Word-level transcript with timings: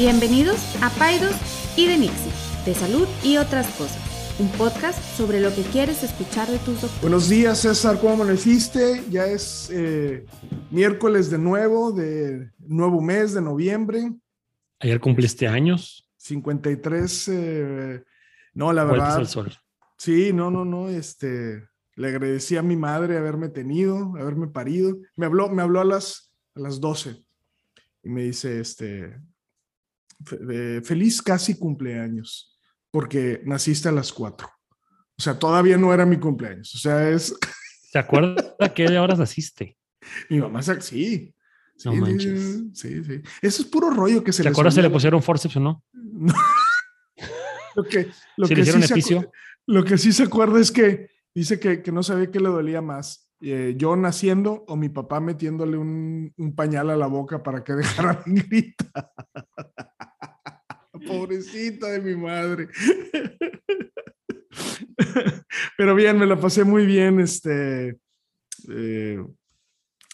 Bienvenidos 0.00 0.56
a 0.82 0.88
Paidos 0.88 1.36
y 1.76 1.86
de 1.86 1.98
Nixie, 1.98 2.32
de 2.64 2.72
salud 2.72 3.06
y 3.22 3.36
otras 3.36 3.66
cosas. 3.76 4.00
Un 4.40 4.48
podcast 4.52 4.98
sobre 5.14 5.42
lo 5.42 5.54
que 5.54 5.60
quieres 5.60 6.02
escuchar 6.02 6.48
de 6.48 6.56
tus 6.60 6.80
doctores. 6.80 7.02
Buenos 7.02 7.28
días, 7.28 7.58
César. 7.58 8.00
¿Cómo 8.00 8.14
amaneciste? 8.14 9.04
Ya 9.10 9.26
es 9.26 9.68
eh, 9.70 10.24
miércoles 10.70 11.28
de 11.28 11.36
nuevo, 11.36 11.92
de 11.92 12.50
nuevo 12.60 13.02
mes 13.02 13.34
de 13.34 13.42
noviembre. 13.42 14.10
Ayer 14.78 15.00
cumpliste 15.00 15.46
años. 15.46 16.08
53. 16.16 17.28
Eh, 17.28 18.04
no, 18.54 18.72
la 18.72 18.84
verdad. 18.84 19.16
al 19.16 19.28
sol. 19.28 19.52
Sí, 19.98 20.32
no, 20.32 20.50
no, 20.50 20.64
no. 20.64 20.88
Este, 20.88 21.68
le 21.96 22.08
agradecí 22.08 22.56
a 22.56 22.62
mi 22.62 22.74
madre 22.74 23.18
haberme 23.18 23.50
tenido, 23.50 24.14
haberme 24.18 24.46
parido. 24.46 24.96
Me 25.14 25.26
habló, 25.26 25.50
me 25.50 25.60
habló 25.60 25.78
a 25.78 25.84
las, 25.84 26.32
a 26.54 26.60
las 26.60 26.80
12 26.80 27.22
y 28.02 28.08
me 28.08 28.22
dice, 28.22 28.60
este, 28.60 29.20
feliz 30.24 31.22
casi 31.22 31.58
cumpleaños, 31.58 32.58
porque 32.90 33.40
naciste 33.44 33.88
a 33.88 33.92
las 33.92 34.12
4. 34.12 34.48
O 34.48 35.22
sea, 35.22 35.38
todavía 35.38 35.76
no 35.76 35.92
era 35.92 36.06
mi 36.06 36.18
cumpleaños. 36.18 36.74
O 36.74 36.78
sea, 36.78 37.10
es... 37.10 37.34
¿Se 37.90 37.98
acuerda 37.98 38.54
a 38.58 38.68
qué 38.70 38.86
horas 38.98 39.18
naciste? 39.18 39.76
Mi 40.28 40.40
mamá, 40.40 40.62
sí. 40.62 41.34
Sí, 41.76 41.88
no 41.88 41.94
manches. 41.94 42.62
sí, 42.74 43.04
sí. 43.04 43.22
Eso 43.40 43.62
es 43.62 43.68
puro 43.68 43.90
rollo 43.90 44.22
que 44.22 44.32
se 44.32 44.42
¿Te 44.42 44.50
acuerdas 44.50 44.74
si 44.74 44.82
le 44.82 44.90
pusieron 44.90 45.22
forceps 45.22 45.56
o 45.56 45.60
no? 45.60 45.84
no. 45.92 46.34
lo 47.74 47.84
que, 47.84 48.10
lo 48.36 48.48
que 48.48 48.64
sí 48.64 49.02
se 49.02 49.28
lo 49.66 49.84
que 49.84 49.98
sí 49.98 50.12
se 50.12 50.24
acuerda 50.24 50.60
es 50.60 50.72
que 50.72 51.08
dice 51.34 51.60
que, 51.60 51.82
que 51.82 51.92
no 51.92 52.02
sabía 52.02 52.30
qué 52.30 52.40
le 52.40 52.48
dolía 52.48 52.82
más. 52.82 53.30
Eh, 53.40 53.74
yo 53.76 53.96
naciendo 53.96 54.64
o 54.68 54.76
mi 54.76 54.90
papá 54.90 55.20
metiéndole 55.20 55.78
un, 55.78 56.32
un, 56.36 56.54
pañal 56.54 56.90
a 56.90 56.96
la 56.96 57.06
boca 57.06 57.42
para 57.42 57.64
que 57.64 57.72
dejara 57.74 58.22
mi 58.26 58.40
grita. 58.40 59.12
Pobrecita 61.06 61.88
de 61.88 62.00
mi 62.00 62.16
madre. 62.16 62.68
Pero 65.76 65.94
bien, 65.94 66.18
me 66.18 66.26
la 66.26 66.38
pasé 66.38 66.64
muy 66.64 66.86
bien. 66.86 67.20
Este, 67.20 67.98
eh, 68.68 69.24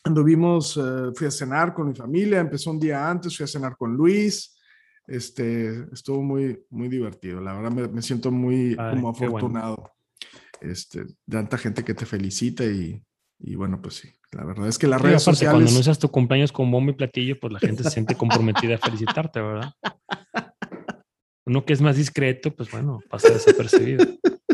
anduvimos, 0.05 0.77
eh, 0.77 1.11
fui 1.15 1.27
a 1.27 1.31
cenar 1.31 1.75
con 1.75 1.89
mi 1.89 1.95
familia, 1.95 2.41
empezó 2.41 2.71
un 2.71 2.81
día 2.81 3.09
antes, 3.09 3.37
fui 3.37 3.45
a 3.45 3.49
cenar 3.49 3.77
con 3.77 3.95
Luis. 3.95 4.57
Este, 5.07 5.87
estuvo 5.93 6.23
muy, 6.23 6.65
muy 6.71 6.89
divertido. 6.89 7.41
La 7.41 7.55
verdad 7.55 7.71
me, 7.71 7.89
me 7.89 8.03
siento 8.03 8.31
muy 8.31 8.77
como 8.77 9.11
afortunado. 9.11 9.93
Este, 10.61 11.05
de 11.05 11.15
tanta 11.29 11.59
gente 11.59 11.85
que 11.85 11.95
te 11.95 12.07
felicita 12.07 12.65
y, 12.65 13.03
y 13.39 13.55
bueno, 13.55 13.81
pues 13.83 13.97
sí, 13.97 14.09
la 14.33 14.45
verdad 14.45 14.69
es 14.69 14.79
que 14.79 14.87
las 14.87 15.01
redes 15.01 15.23
sociales... 15.23 15.55
Cuando 15.55 15.71
anuncias 15.71 15.99
tu 15.99 16.11
cumpleaños 16.11 16.51
con 16.51 16.71
bombo 16.71 16.91
y 16.91 16.95
platillo, 16.95 17.39
pues 17.39 17.53
la 17.53 17.59
gente 17.59 17.83
se 17.83 17.91
siente 17.91 18.15
comprometida 18.15 18.77
a 18.77 18.79
felicitarte, 18.79 19.41
¿verdad? 19.41 19.73
Uno 21.47 21.65
que 21.65 21.73
es 21.73 21.81
más 21.81 21.97
discreto, 21.97 22.55
pues 22.55 22.71
bueno, 22.71 23.01
pasa 23.09 23.29
desapercibido. 23.31 24.05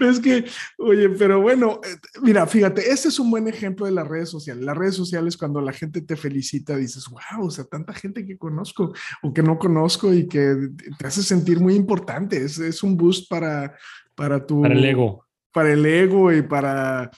Es 0.00 0.20
que, 0.20 0.44
oye, 0.78 1.08
pero 1.10 1.40
bueno, 1.40 1.80
eh, 1.82 1.96
mira, 2.22 2.46
fíjate, 2.46 2.88
este 2.88 3.08
es 3.08 3.18
un 3.18 3.30
buen 3.30 3.48
ejemplo 3.48 3.84
de 3.84 3.92
las 3.92 4.06
redes 4.06 4.28
sociales. 4.28 4.64
Las 4.64 4.76
redes 4.76 4.94
sociales, 4.94 5.36
cuando 5.36 5.60
la 5.60 5.72
gente 5.72 6.02
te 6.02 6.14
felicita, 6.14 6.76
dices, 6.76 7.06
wow, 7.08 7.46
o 7.46 7.50
sea, 7.50 7.64
tanta 7.64 7.92
gente 7.92 8.24
que 8.24 8.38
conozco 8.38 8.92
o 9.22 9.34
que 9.34 9.42
no 9.42 9.58
conozco 9.58 10.14
y 10.14 10.28
que 10.28 10.70
te 10.98 11.06
hace 11.06 11.22
sentir 11.22 11.58
muy 11.58 11.74
importante. 11.74 12.36
Es, 12.36 12.58
es 12.58 12.82
un 12.84 12.96
boost 12.96 13.28
para, 13.28 13.76
para 14.14 14.46
tu... 14.46 14.62
Para 14.62 14.74
el 14.74 14.84
ego. 14.84 15.26
Para 15.52 15.72
el 15.72 15.84
ego 15.84 16.32
y 16.32 16.42
para... 16.42 17.10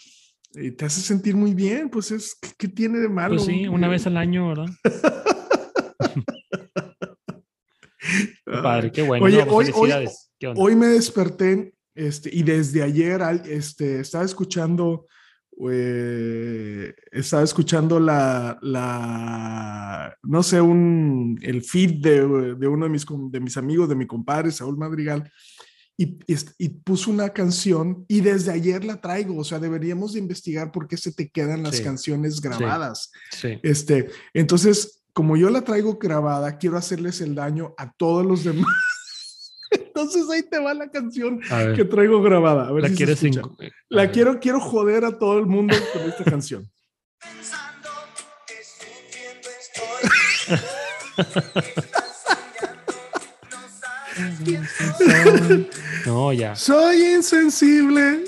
Y 0.54 0.70
te 0.70 0.86
hace 0.86 1.02
sentir 1.02 1.36
muy 1.36 1.52
bien, 1.52 1.90
pues 1.90 2.10
es, 2.10 2.34
¿qué, 2.56 2.66
tiene 2.66 2.98
de 2.98 3.08
malo? 3.10 3.36
Pues 3.36 3.46
sí, 3.46 3.68
una 3.68 3.88
vez 3.88 4.06
al 4.06 4.16
año, 4.16 4.48
¿verdad? 4.48 4.68
padre, 8.62 8.92
qué 8.92 9.02
bueno. 9.02 9.24
Oye, 9.24 9.42
hoy, 9.48 9.70
hoy, 9.74 9.92
hoy, 10.56 10.76
me 10.76 10.86
desperté 10.86 11.74
este, 11.94 12.30
y 12.32 12.42
desde 12.42 12.82
ayer 12.82 13.20
este, 13.48 14.00
estaba 14.00 14.24
escuchando, 14.24 15.06
eh, 15.70 16.94
estaba 17.10 17.42
escuchando 17.42 17.98
la, 17.98 18.58
la, 18.62 20.16
no 20.22 20.42
sé, 20.42 20.60
un, 20.60 21.38
el 21.42 21.62
feed 21.62 22.00
de, 22.00 22.54
de, 22.54 22.68
uno 22.68 22.86
de 22.86 22.90
mis, 22.90 23.06
de 23.30 23.40
mis 23.40 23.56
amigos, 23.56 23.88
de 23.88 23.96
mi 23.96 24.06
compadre, 24.06 24.50
Saúl 24.50 24.76
Madrigal, 24.76 25.30
y, 26.00 26.16
y, 26.58 26.68
puso 26.68 27.10
una 27.10 27.30
canción 27.30 28.04
y 28.06 28.20
desde 28.20 28.52
ayer 28.52 28.84
la 28.84 29.00
traigo, 29.00 29.36
o 29.36 29.42
sea, 29.42 29.58
deberíamos 29.58 30.12
de 30.12 30.20
investigar 30.20 30.70
por 30.70 30.86
qué 30.86 30.96
se 30.96 31.12
te 31.12 31.28
quedan 31.28 31.64
las 31.64 31.80
canciones 31.80 32.40
grabadas. 32.40 33.10
Sí, 33.32 33.58
Este, 33.64 34.08
entonces, 34.32 34.97
como 35.18 35.36
yo 35.36 35.50
la 35.50 35.62
traigo 35.62 35.98
grabada, 35.98 36.58
quiero 36.58 36.76
hacerles 36.76 37.20
el 37.20 37.34
daño 37.34 37.74
a 37.76 37.90
todos 37.90 38.24
los 38.24 38.44
demás. 38.44 38.72
Entonces 39.72 40.30
ahí 40.30 40.44
te 40.44 40.60
va 40.60 40.72
la 40.74 40.88
canción 40.92 41.40
que 41.74 41.84
traigo 41.84 42.22
grabada. 42.22 42.68
A 42.68 42.70
ver 42.70 42.84
la 42.84 42.88
si 42.90 42.94
quieres 42.94 43.20
La 43.88 44.12
quiero, 44.12 44.38
quiero 44.38 44.60
joder 44.60 45.04
a 45.04 45.18
todo 45.18 45.40
el 45.40 45.46
mundo 45.46 45.74
con 45.92 46.02
esta 46.02 46.22
canción. 46.30 46.70
No, 56.06 56.32
ya. 56.32 56.56
Soy 56.56 57.14
insensible. 57.14 58.24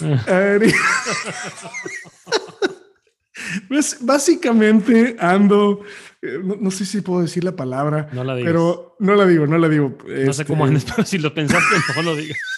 Básicamente 4.00 5.14
ando, 5.20 5.82
eh, 6.20 6.40
no, 6.42 6.72
sé 6.72 6.84
si 6.84 7.02
puedo 7.02 7.22
decir 7.22 7.44
la 7.44 7.54
palabra, 7.54 8.08
no 8.12 8.24
la 8.24 8.34
pero 8.34 8.96
no 8.98 9.14
la 9.14 9.24
digo, 9.26 9.46
no 9.46 9.58
la 9.58 9.68
digo. 9.68 9.96
No 10.08 10.32
sé 10.32 10.44
cómo 10.44 10.64
este, 10.64 10.76
andes, 10.76 10.92
pero 10.92 11.06
si 11.06 11.18
lo 11.18 11.32
pensaste, 11.32 11.76
no 11.94 12.02
lo 12.02 12.16
digas. 12.16 12.38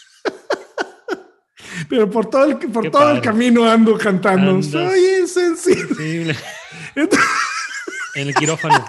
Pero 1.88 2.08
por 2.08 2.26
todo 2.26 2.44
el, 2.44 2.56
por 2.56 2.90
todo 2.90 3.10
el 3.10 3.20
camino 3.20 3.68
ando 3.68 3.98
cantando, 3.98 4.62
soy 4.62 5.20
insensible. 5.20 6.34
en 8.14 8.28
el 8.28 8.34
quirófano. 8.34 8.82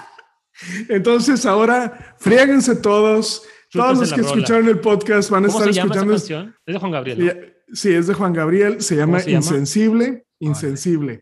Entonces 0.88 1.46
ahora, 1.46 2.16
friéguense 2.20 2.76
todos. 2.76 3.44
Todos 3.72 3.98
los 4.00 4.14
que 4.14 4.22
escucharon 4.22 4.70
el 4.70 4.80
podcast 4.80 5.30
van 5.30 5.46
a 5.46 5.48
estar 5.48 5.68
escuchando. 5.68 6.14
Esa 6.14 6.28
canción? 6.28 6.56
Es 6.66 6.74
de 6.74 6.80
Juan 6.80 6.92
Gabriel. 6.92 7.56
Sí, 7.74 7.94
es 7.94 8.08
de 8.08 8.14
Juan 8.14 8.32
Gabriel. 8.32 8.82
Se 8.82 8.96
llama, 8.96 9.22
Insensible. 9.26 10.26
Insensible 10.40 11.22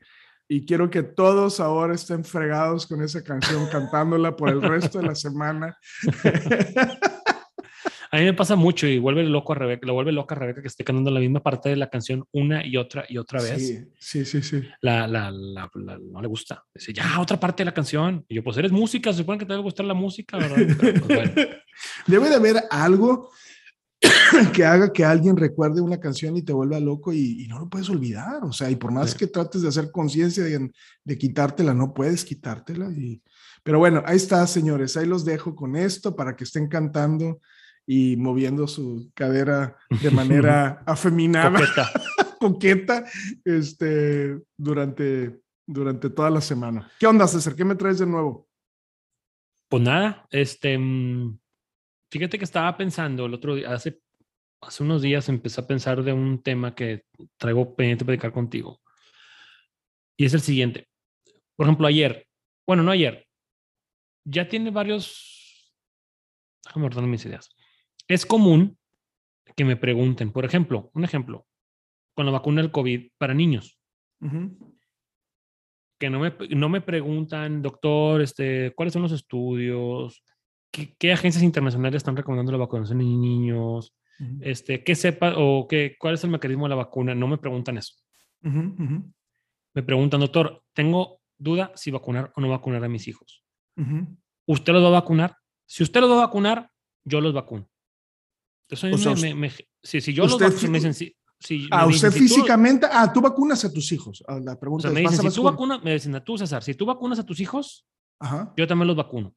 y 0.54 0.66
quiero 0.66 0.90
que 0.90 1.02
todos 1.02 1.62
ahora 1.62 1.96
estén 1.96 2.26
fregados 2.26 2.86
con 2.86 3.02
esa 3.02 3.24
canción 3.24 3.70
cantándola 3.72 4.36
por 4.36 4.50
el 4.50 4.62
resto 4.62 5.00
de 5.00 5.06
la 5.06 5.16
semana. 5.16 5.78
A 8.12 8.18
mí 8.18 8.26
me 8.26 8.34
pasa 8.34 8.58
mucho 8.58 8.86
y 8.86 9.00
vuelve 9.00 9.24
loco 9.24 9.54
a 9.54 9.56
Rebeca, 9.56 9.88
lo 9.88 9.94
vuelve 9.94 10.12
loca 10.12 10.36
a 10.36 10.40
Rebeca 10.40 10.62
que 10.62 10.68
esté 10.68 10.84
cantando 10.84 11.10
la 11.10 11.22
misma 11.22 11.40
parte 11.40 11.70
de 11.70 11.78
la 11.78 11.90
canción 11.90 12.26
una 12.34 12.66
y 12.66 12.76
otra 12.76 13.06
y 13.08 13.18
otra 13.18 13.42
vez. 13.42 13.66
Sí, 13.66 13.86
sí, 13.98 14.26
sí. 14.26 14.42
sí. 14.42 14.62
La, 14.82 15.08
la, 15.08 15.32
la, 15.32 15.72
no 15.74 16.22
le 16.22 16.28
gusta. 16.28 16.66
Dice, 16.76 16.92
ya, 16.92 17.22
otra 17.22 17.40
parte 17.40 17.64
de 17.64 17.68
la 17.68 17.74
canción. 17.74 18.26
Y 18.28 18.36
yo, 18.36 18.44
pues 18.44 18.58
eres 18.58 18.74
música, 18.74 19.14
se 19.14 19.20
supone 19.20 19.40
que 19.40 19.46
te 19.46 19.54
debe 19.54 19.64
gustar 19.64 19.86
la 19.86 19.94
música, 19.94 20.38
¿verdad? 20.38 20.58
Pues, 21.08 21.32
debe 22.08 22.28
de 22.28 22.36
haber 22.36 22.64
algo 22.70 23.32
que 24.54 24.66
haga 24.66 24.92
que 24.92 25.06
alguien 25.06 25.38
recuerde 25.38 25.82
una 25.82 26.00
canción 26.00 26.36
y 26.36 26.42
te 26.42 26.54
vuelva 26.54 26.80
loco 26.80 27.14
y, 27.14 27.46
no 27.48 27.60
lo 27.60 27.70
puedes 27.70 27.90
olvidar. 27.90 28.44
O 28.44 28.52
sea, 28.52 28.70
y 28.70 28.76
por 28.76 28.92
más 28.92 29.14
que 29.14 29.28
trates 29.28 29.62
de 29.62 29.68
hacer 29.68 29.92
conciencia 29.92 30.44
de, 30.44 30.72
de, 31.04 31.18
quitártela, 31.18 31.74
no 31.74 31.94
puedes 31.94 32.26
quitártela. 32.26 32.90
Y, 32.92 33.22
pero 33.64 33.80
bueno, 33.80 34.02
ahí 34.06 34.18
está, 34.18 34.46
señores. 34.48 34.98
Ahí 34.98 35.06
los 35.06 35.24
dejo 35.24 35.56
con 35.56 35.76
esto 35.76 36.16
para 36.16 36.36
que 36.36 36.46
estén 36.46 36.68
cantando 36.68 37.40
y 37.86 38.16
moviendo 38.18 38.68
su 38.68 39.12
cadera 39.14 39.78
de 40.02 40.12
manera 40.12 40.82
afeminada, 40.86 41.52
coqueta, 41.52 41.92
coqueta 42.40 43.06
este, 43.46 44.40
durante, 44.58 45.42
durante 45.68 46.10
toda 46.10 46.30
la 46.30 46.42
semana. 46.42 46.92
¿Qué 47.00 47.06
onda, 47.06 47.28
César? 47.28 47.56
¿Qué 47.56 47.66
me 47.66 47.76
traes 47.76 48.00
de 48.00 48.08
nuevo? 48.08 48.48
Pues 49.70 49.84
nada, 49.84 50.28
este, 50.32 50.78
mm, 50.78 51.40
Fíjate 52.12 52.38
que 52.38 52.44
estaba 52.44 52.76
pensando 52.76 53.26
el 53.26 53.34
otro 53.34 53.56
día, 53.56 53.72
hace, 53.72 54.02
hace 54.62 54.84
unos 54.84 55.02
días 55.02 55.30
empecé 55.30 55.62
a 55.62 55.68
pensar 55.68 56.04
de 56.04 56.12
un 56.12 56.44
tema 56.44 56.76
que 56.76 57.06
traigo 57.38 57.74
pendiente 57.74 58.04
platicar 58.04 58.34
contigo. 58.34 58.82
Y 60.18 60.26
es 60.26 60.34
el 60.34 60.42
siguiente. 60.42 60.90
Por 61.56 61.68
ejemplo, 61.68 61.88
ayer, 61.88 62.28
bueno, 62.68 62.84
no 62.84 62.92
ayer, 62.92 63.26
ya 64.26 64.50
tiene 64.50 64.72
varios, 64.72 65.74
déjame 66.66 66.88
ordenar 66.88 67.10
mis 67.10 67.26
ideas. 67.26 67.50
Es 68.10 68.26
común 68.26 68.78
que 69.56 69.64
me 69.64 69.78
pregunten, 69.78 70.34
por 70.34 70.44
ejemplo, 70.44 70.92
un 70.94 71.06
ejemplo, 71.06 71.48
con 72.14 72.26
la 72.26 72.34
vacuna 72.34 72.62
del 72.62 72.72
COVID 72.72 73.10
para 73.18 73.34
niños. 73.34 73.80
Que 75.98 76.10
no 76.10 76.20
me, 76.20 76.36
no 76.50 76.68
me 76.68 76.82
preguntan, 76.82 77.62
doctor, 77.62 78.22
este, 78.22 78.74
¿cuáles 78.76 78.92
son 78.92 79.04
los 79.04 79.14
estudios? 79.14 80.22
¿Qué, 80.72 81.12
agencias 81.12 81.44
internacionales 81.44 81.98
están 81.98 82.16
recomendando 82.16 82.52
la 82.52 82.58
vacunación 82.60 83.02
en 83.02 83.22
niños? 83.22 83.94
este, 84.42 84.84
¿Qué 84.84 84.94
sepa 84.94 85.34
o 85.36 85.68
qué, 85.68 85.96
cuál 86.00 86.14
es 86.14 86.24
el 86.24 86.30
mecanismo 86.30 86.66
de 86.66 86.70
la 86.70 86.76
vacuna? 86.76 87.16
No 87.16 87.28
me 87.28 87.38
preguntan 87.38 87.78
eso. 87.78 87.96
Me 88.42 89.84
preguntan, 89.84 90.20
doctor, 90.20 90.64
tengo 90.74 91.22
duda 91.38 91.72
si 91.76 91.92
vacunar 91.92 92.32
o 92.36 92.42
no 92.42 92.50
vacunar 92.50 92.84
a 92.84 92.90
mis 92.90 93.08
hijos. 93.08 93.44
¿Usted 94.46 94.74
los 94.74 94.84
va 94.84 94.88
a 94.88 95.02
vacunar? 95.02 95.36
si 95.72 95.84
usted 95.84 96.02
los 96.02 96.10
va 96.10 96.16
a 96.16 96.26
vacunar, 96.26 96.70
yo 97.06 97.22
los 97.22 97.34
vacuno. 97.34 97.66
Entonces, 98.70 99.22
me, 99.22 99.34
me, 99.34 99.50
si, 99.82 100.02
si, 100.02 100.14
yo 100.14 100.26
los 100.26 100.38
vacuno, 100.38 100.70
me 100.70 100.80
dicen, 100.80 100.94
si, 100.94 101.16
si 101.40 101.66
ah, 101.72 101.88
usted 101.88 102.12
físicamente, 102.12 102.88
tú, 102.88 102.94
ah, 102.94 103.14
tú 103.14 103.22
vacunas 103.22 103.64
a 103.64 103.72
tus 103.72 103.90
hijos. 103.94 104.22
La 104.44 104.60
pregunta 104.60 104.90
o 104.90 104.92
sea, 104.92 104.94
me 104.94 105.10
dicen, 105.10 105.32
si 105.32 105.34
tú 105.34 105.44
vacunas, 105.44 105.82
me 105.82 105.94
dicen, 105.94 106.22
tú 106.26 106.38
César, 106.38 106.62
si 106.62 106.74
tú 106.74 106.86
vacunas 106.86 107.20
a 107.20 107.26
tus 107.26 107.40
hijos, 107.40 107.88
Ajá. 108.20 108.54
yo 108.58 108.68
también 108.68 108.88
los 108.88 108.98
vacuno. 108.98 109.34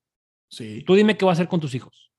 Sí. 0.49 0.83
Tú 0.87 0.95
dime 0.95 1.17
qué 1.17 1.25
va 1.25 1.33
a 1.33 1.35
hacer 1.35 1.49
con 1.49 1.61
tus 1.61 1.75
hijos. 1.75 2.13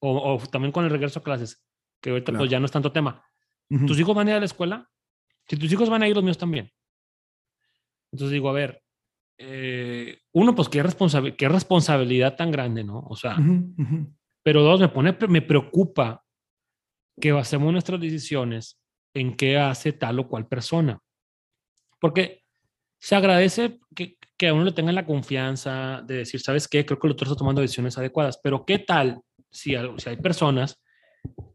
O, 0.00 0.34
o 0.34 0.38
también 0.48 0.72
con 0.72 0.84
el 0.84 0.90
regreso 0.90 1.20
a 1.20 1.22
clases, 1.22 1.64
que 2.00 2.10
ahorita 2.10 2.26
pues, 2.26 2.32
claro. 2.32 2.42
pues 2.42 2.50
ya 2.50 2.60
no 2.60 2.66
es 2.66 2.72
tanto 2.72 2.92
tema. 2.92 3.24
Uh 3.70 3.78
-huh. 3.78 3.86
¿Tus 3.86 3.98
hijos 3.98 4.14
van 4.14 4.28
a 4.28 4.30
ir 4.32 4.36
a 4.36 4.40
la 4.40 4.46
escuela? 4.46 4.90
Si 5.48 5.56
tus 5.56 5.72
hijos 5.72 5.88
van 5.88 6.02
a 6.02 6.08
ir, 6.08 6.14
los 6.14 6.24
míos 6.24 6.38
también. 6.38 6.70
Entonces 8.12 8.32
digo, 8.32 8.48
a 8.48 8.52
ver, 8.52 8.82
eh, 9.38 10.20
uno, 10.32 10.54
pues 10.54 10.68
qué, 10.68 10.82
responsabil 10.82 11.36
qué 11.36 11.48
responsabilidad 11.48 12.36
tan 12.36 12.50
grande, 12.50 12.84
¿no? 12.84 13.00
O 13.00 13.16
sea, 13.16 13.34
uh 13.34 13.38
-huh, 13.38 13.74
uh 13.76 13.82
-huh. 13.82 14.14
pero 14.42 14.62
dos, 14.62 14.80
me 14.80 14.88
pone, 14.88 15.16
me 15.28 15.42
preocupa 15.42 16.24
que 17.20 17.32
basemos 17.32 17.72
nuestras 17.72 18.00
decisiones 18.00 18.80
en 19.14 19.36
qué 19.36 19.58
hace 19.58 19.92
tal 19.92 20.18
o 20.18 20.28
cual 20.28 20.46
persona. 20.46 21.00
Porque 22.00 22.44
se 22.98 23.14
agradece 23.14 23.78
que, 23.94 24.16
que 24.36 24.48
a 24.48 24.54
uno 24.54 24.64
le 24.64 24.72
tengan 24.72 24.94
la 24.94 25.06
confianza 25.06 26.02
de 26.06 26.16
decir, 26.16 26.40
¿sabes 26.40 26.66
qué? 26.66 26.84
Creo 26.84 26.98
que 26.98 27.06
el 27.06 27.12
doctor 27.12 27.28
está 27.28 27.38
tomando 27.38 27.60
decisiones 27.60 27.96
adecuadas, 27.98 28.38
pero 28.42 28.64
¿qué 28.64 28.78
tal 28.78 29.20
si, 29.50 29.74
si 29.98 30.08
hay 30.08 30.16
personas 30.16 30.82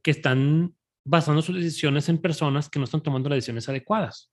que 0.02 0.12
están 0.12 0.76
basando 1.06 1.42
sus 1.42 1.56
decisiones 1.56 2.08
en 2.10 2.20
personas 2.20 2.70
que 2.70 2.80
no 2.80 2.86
están 2.86 3.02
tomando 3.02 3.30
las 3.30 3.38
decisiones 3.38 3.68
adecuadas? 3.68 4.32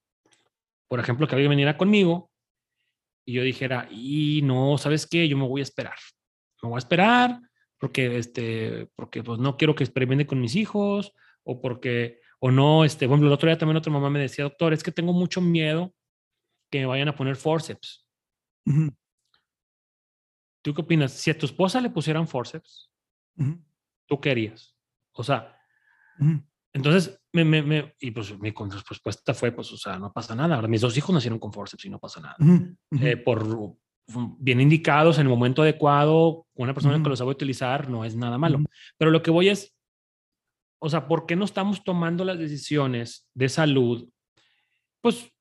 Por 0.88 1.00
ejemplo, 1.00 1.26
que 1.26 1.34
alguien 1.34 1.50
viniera 1.50 1.76
conmigo 1.76 2.30
y 3.26 3.34
yo 3.34 3.42
dijera, 3.42 3.88
y 3.90 4.42
no, 4.42 4.78
¿sabes 4.78 5.06
qué? 5.06 5.26
Yo 5.28 5.36
me 5.36 5.48
voy 5.48 5.60
a 5.60 5.64
esperar. 5.64 5.96
Me 6.62 6.68
voy 6.68 6.76
a 6.76 6.78
esperar 6.78 7.40
porque, 7.78 8.18
este, 8.18 8.88
porque 8.94 9.22
pues 9.22 9.40
no 9.40 9.56
quiero 9.56 9.74
que 9.74 9.82
experimente 9.82 10.26
con 10.26 10.40
mis 10.40 10.54
hijos 10.54 11.12
o 11.42 11.60
porque, 11.60 12.20
o 12.38 12.52
no, 12.52 12.84
este, 12.84 13.08
bueno, 13.08 13.26
el 13.26 13.32
otro 13.32 13.48
día 13.48 13.58
también 13.58 13.76
otra 13.76 13.92
mamá 13.92 14.10
me 14.10 14.20
decía, 14.20 14.44
doctor, 14.44 14.72
es 14.72 14.84
que 14.84 14.92
tengo 14.92 15.12
mucho 15.12 15.40
miedo 15.40 15.92
que 16.70 16.80
me 16.80 16.86
vayan 16.86 17.08
a 17.08 17.16
poner 17.16 17.34
forceps. 17.34 18.05
Uh 18.66 18.72
-huh. 18.72 18.96
¿Tú 20.62 20.74
qué 20.74 20.82
opinas? 20.82 21.12
Si 21.12 21.30
a 21.30 21.38
tu 21.38 21.46
esposa 21.46 21.80
le 21.80 21.90
pusieran 21.90 22.26
forceps, 22.26 22.90
uh 23.38 23.44
-huh. 23.44 23.64
¿tú 24.06 24.20
qué 24.20 24.30
harías? 24.30 24.76
O 25.12 25.22
sea, 25.22 25.56
uh 26.18 26.24
-huh. 26.24 26.46
entonces, 26.72 27.18
me, 27.32 27.44
me, 27.44 27.62
me, 27.62 27.94
y 28.00 28.10
pues 28.10 28.38
mi 28.38 28.52
respuesta 28.52 29.34
fue, 29.34 29.52
pues, 29.52 29.72
o 29.72 29.76
sea, 29.76 29.98
no 29.98 30.12
pasa 30.12 30.34
nada. 30.34 30.56
Ahora, 30.56 30.68
mis 30.68 30.80
dos 30.80 30.96
hijos 30.96 31.14
nacieron 31.14 31.38
con 31.38 31.52
forceps 31.52 31.84
y 31.84 31.90
no 31.90 31.98
pasa 31.98 32.20
nada. 32.20 32.36
Eh, 33.00 33.16
por 33.16 33.76
bien 34.38 34.60
indicados 34.60 35.18
en 35.18 35.22
el 35.22 35.28
momento 35.28 35.62
adecuado, 35.62 36.46
una 36.54 36.72
persona 36.74 37.02
que 37.02 37.08
los 37.08 37.18
sabe 37.18 37.32
utilizar, 37.32 37.88
no 37.88 38.04
es 38.04 38.14
nada 38.14 38.38
malo. 38.38 38.60
Pero 38.96 39.10
lo 39.10 39.22
que 39.22 39.30
voy 39.30 39.48
es, 39.48 39.76
o 40.80 40.88
sea, 40.88 41.08
¿por 41.08 41.26
qué 41.26 41.36
no 41.36 41.44
estamos 41.44 41.82
tomando 41.82 42.24
las 42.24 42.38
decisiones 42.38 43.28
de 43.34 43.48
salud? 43.48 44.08
Pues 45.00 45.32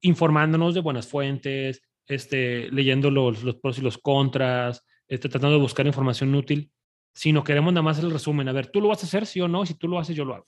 informándonos 0.00 0.74
de 0.74 0.80
buenas 0.80 1.08
fuentes, 1.08 1.82
este, 2.06 2.70
leyendo 2.70 3.10
los, 3.10 3.42
los 3.42 3.56
pros 3.56 3.78
y 3.78 3.82
los 3.82 3.98
contras, 3.98 4.84
este, 5.08 5.28
tratando 5.28 5.56
de 5.56 5.62
buscar 5.62 5.86
información 5.86 6.34
útil, 6.34 6.70
sino 7.12 7.44
queremos 7.44 7.72
nada 7.72 7.82
más 7.82 7.98
el 7.98 8.10
resumen. 8.10 8.48
A 8.48 8.52
ver, 8.52 8.68
¿tú 8.68 8.80
lo 8.80 8.88
vas 8.88 9.02
a 9.02 9.06
hacer, 9.06 9.26
sí 9.26 9.40
o 9.40 9.48
no? 9.48 9.64
Si 9.64 9.74
tú 9.74 9.88
lo 9.88 9.98
haces, 9.98 10.16
yo 10.16 10.24
lo 10.24 10.34
hago. 10.34 10.46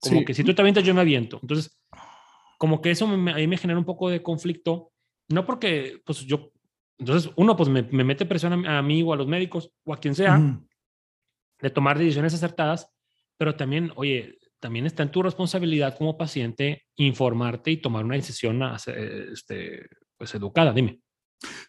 Como 0.00 0.20
sí. 0.20 0.24
que 0.24 0.34
si 0.34 0.42
tú 0.42 0.54
te 0.54 0.62
avientas, 0.62 0.84
yo 0.84 0.94
me 0.94 1.00
aviento. 1.00 1.38
Entonces, 1.42 1.78
como 2.58 2.80
que 2.80 2.90
eso 2.90 3.06
me, 3.06 3.32
ahí 3.32 3.46
me 3.46 3.56
genera 3.56 3.78
un 3.78 3.84
poco 3.84 4.08
de 4.08 4.22
conflicto, 4.22 4.92
no 5.28 5.44
porque, 5.44 6.00
pues 6.04 6.20
yo, 6.20 6.52
entonces 6.98 7.30
uno, 7.36 7.56
pues 7.56 7.68
me, 7.68 7.82
me 7.82 8.04
mete 8.04 8.26
presión 8.26 8.66
a, 8.66 8.78
a, 8.78 8.82
mí 8.82 9.02
o 9.02 9.12
a 9.12 9.16
los 9.16 9.26
médicos 9.26 9.70
o 9.84 9.92
a 9.92 9.98
quien 9.98 10.14
sea, 10.14 10.40
de 11.60 11.70
tomar 11.70 11.98
decisiones 11.98 12.34
acertadas, 12.34 12.88
pero 13.36 13.56
también, 13.56 13.92
oye, 13.96 14.38
también 14.60 14.86
está 14.86 15.02
en 15.02 15.10
tu 15.10 15.22
responsabilidad 15.22 15.96
como 15.98 16.16
paciente 16.16 16.84
informarte 16.94 17.72
y 17.72 17.78
tomar 17.78 18.04
una 18.04 18.14
decisión 18.14 18.62
este, 19.32 19.88
pues 20.22 20.36
educada, 20.36 20.72
dime. 20.72 21.00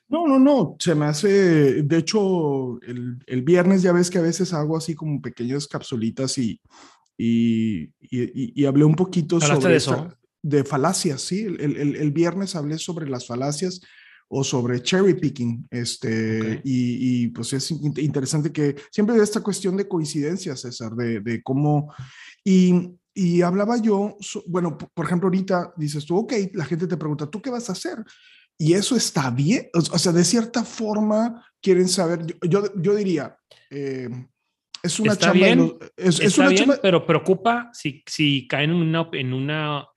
No, 0.08 0.28
no, 0.28 0.38
no, 0.38 0.76
se 0.78 0.94
me 0.94 1.08
hace, 1.08 1.82
de 1.82 1.98
hecho, 1.98 2.80
el, 2.84 3.18
el, 3.26 3.42
viernes 3.42 3.82
ya 3.82 3.92
ves 3.92 4.12
que 4.12 4.20
a 4.20 4.22
veces 4.22 4.54
hago 4.54 4.78
así 4.78 4.94
como 4.94 5.20
pequeñas 5.24 5.68
capsulitas 5.68 6.38
y, 6.38 6.62
y, 7.18 7.86
y, 8.00 8.62
y 8.62 8.66
hablé 8.66 8.86
un 8.86 8.94
poquito 8.94 9.42
sobre 9.42 9.70
de, 9.70 9.76
eso? 9.78 9.96
Esta, 9.96 10.20
de 10.44 10.64
falacias, 10.64 11.24
sí, 11.24 11.46
el, 11.46 11.60
el, 11.60 11.96
el, 11.96 12.12
viernes 12.12 12.56
hablé 12.56 12.78
sobre 12.78 13.10
las 13.10 13.26
falacias 13.26 13.82
o 14.28 14.44
sobre 14.44 14.84
cherry 14.84 15.16
picking, 15.16 15.68
este, 15.72 16.40
okay. 16.40 16.62
y, 16.64 17.28
pues 17.30 17.54
es 17.54 17.72
interesante 17.72 18.52
que 18.52 18.76
siempre 18.92 19.18
esta 19.18 19.42
cuestión 19.42 19.76
de 19.78 19.88
coincidencias, 19.88 20.62
César, 20.62 20.92
de, 20.92 21.22
de 21.22 21.42
cómo, 21.42 21.92
y, 22.44 23.00
y 23.16 23.42
hablaba 23.44 23.78
yo, 23.78 24.18
bueno, 24.48 24.78
por 24.78 25.06
ejemplo, 25.06 25.28
ahorita 25.28 25.74
dices 25.78 26.06
tú, 26.06 26.18
ok, 26.18 26.34
la 26.54 26.66
gente 26.66 26.88
te 26.88 26.98
pregunta, 26.98 27.28
¿tú 27.28 27.42
qué 27.42 27.52
vas 27.52 27.70
a 27.70 27.74
hacer? 27.74 28.04
Y 28.58 28.74
eso 28.74 28.96
está 28.96 29.30
bien, 29.30 29.70
o 29.74 29.98
sea, 29.98 30.12
de 30.12 30.24
cierta 30.24 30.64
forma 30.64 31.46
quieren 31.62 31.88
saber, 31.88 32.26
yo, 32.26 32.38
yo, 32.48 32.74
yo 32.82 32.96
diría, 32.96 33.38
eh, 33.70 34.10
es 34.82 35.00
una 35.00 35.14
está 35.14 35.28
chamba, 35.28 35.46
bien, 35.46 35.60
los, 35.60 35.74
es, 35.98 36.16
está 36.16 36.26
es 36.26 36.38
una 36.38 36.48
bien, 36.50 36.60
chamba, 36.60 36.80
pero 36.82 37.06
preocupa 37.06 37.70
si, 37.74 38.04
si 38.06 38.48
caen 38.48 38.70
en 38.72 38.76
una, 38.76 39.10
en 39.14 39.34
una 39.34 39.88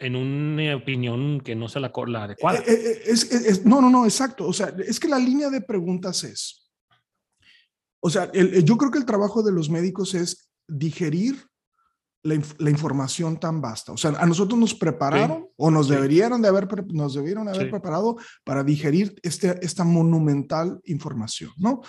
en 0.00 0.16
una 0.16 0.76
opinión 0.76 1.42
que 1.42 1.54
no 1.54 1.68
sea 1.68 1.82
la, 1.82 1.92
la 2.06 2.24
adecuada. 2.24 2.60
Eh, 2.60 2.64
eh, 2.68 3.02
es, 3.04 3.30
es, 3.30 3.66
no, 3.66 3.82
no, 3.82 3.90
no, 3.90 4.06
exacto. 4.06 4.46
O 4.46 4.52
sea, 4.52 4.74
es 4.78 4.98
que 4.98 5.08
la 5.08 5.18
línea 5.18 5.50
de 5.50 5.60
preguntas 5.60 6.24
es, 6.24 6.72
o 8.02 8.08
sea, 8.08 8.30
el, 8.32 8.64
yo 8.64 8.78
creo 8.78 8.90
que 8.90 8.98
el 8.98 9.04
trabajo 9.04 9.42
de 9.42 9.52
los 9.52 9.68
médicos 9.68 10.14
es 10.14 10.50
digerir 10.66 11.49
la, 12.22 12.40
la, 12.58 12.70
información 12.70 13.38
tan 13.38 13.60
vasta. 13.60 13.92
O 13.92 13.96
sea, 13.96 14.10
a 14.10 14.26
nosotros 14.26 14.58
nos 14.58 14.74
prepararon 14.74 15.42
sí. 15.42 15.48
o 15.56 15.70
nos 15.70 15.86
sí. 15.86 15.94
deberían 15.94 16.40
de 16.42 16.48
haber, 16.48 16.68
nos 16.92 17.14
debieron 17.14 17.48
haber 17.48 17.64
sí. 17.64 17.70
preparado 17.70 18.16
para 18.44 18.62
digerir 18.62 19.14
este, 19.22 19.58
esta 19.64 19.84
monumental 19.84 20.80
información, 20.84 21.52
¿no? 21.56 21.80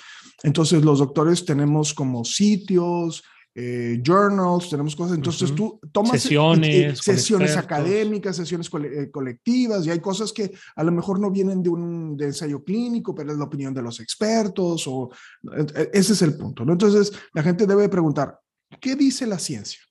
Entonces, 0.44 0.84
los 0.84 1.00
doctores 1.00 1.46
tenemos 1.46 1.94
como 1.94 2.24
sitios, 2.24 3.24
eh, 3.54 4.02
journals, 4.02 4.70
tenemos 4.70 4.96
cosas. 4.96 5.18
Entonces 5.18 5.50
uh 5.52 5.54
-huh. 5.54 5.58
tú 5.58 5.80
tomas 5.92 6.22
sesiones, 6.22 7.00
sesiones 7.00 7.58
académicas, 7.58 8.38
sesiones 8.38 8.70
eh, 8.74 9.12
colectivas, 9.12 9.86
y 9.86 9.90
hay 9.92 10.00
cosas 10.00 10.32
que 10.32 10.52
a 10.76 10.84
lo 10.84 10.92
mejor 10.92 11.20
no 11.20 11.30
vienen 11.30 11.62
de 11.62 11.70
un 11.70 12.16
de 12.16 12.28
ensayo 12.28 12.64
clínico, 12.64 13.14
pero 13.14 13.32
es 13.32 13.38
la 13.38 13.44
opinión 13.44 13.74
de 13.74 13.82
los 13.82 14.00
expertos, 14.00 14.88
o 14.88 15.10
eh, 15.58 15.90
ese 15.94 16.14
es 16.14 16.22
el 16.22 16.38
punto. 16.38 16.64
¿no? 16.64 16.72
Entonces 16.72 17.12
la 17.34 17.44
gente 17.44 17.68
debe 17.68 17.90
preguntar, 17.90 18.40
¿qué 18.80 18.96
dice 18.96 19.28
la 19.28 19.38
ciencia? 19.38 19.82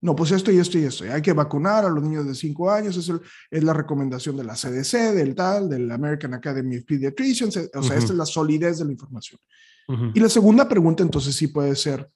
No, 0.00 0.14
pues 0.14 0.30
esto 0.30 0.52
y 0.52 0.58
esto 0.58 0.78
y 0.78 0.84
esto. 0.84 1.04
Hay 1.10 1.22
que 1.22 1.32
vacunar 1.32 1.84
a 1.84 1.88
los 1.88 2.02
niños 2.02 2.26
de 2.26 2.34
5 2.34 2.70
años. 2.70 2.96
Es, 2.96 3.08
el, 3.08 3.20
es, 3.50 3.64
la 3.64 3.72
recomendación 3.72 4.36
de 4.36 4.44
la 4.44 4.54
CDC, 4.54 5.14
del 5.14 5.34
tal, 5.34 5.68
del 5.68 5.90
American 5.90 6.34
Academy 6.34 6.78
of 6.78 6.84
Pediatricians. 6.84 7.56
O 7.56 7.60
sea, 7.60 7.68
uh 7.74 7.82
-huh. 7.82 7.98
esta 7.98 8.12
es 8.12 8.18
la 8.18 8.26
solidez 8.26 8.78
de 8.78 8.84
la 8.84 8.92
información. 8.92 9.40
Uh 9.88 9.94
-huh. 9.94 10.12
Y 10.14 10.20
la 10.20 10.28
segunda 10.28 10.68
pregunta 10.68 11.02
entonces 11.02 11.34
sí 11.34 11.48
puede 11.48 11.74
ser, 11.74 12.10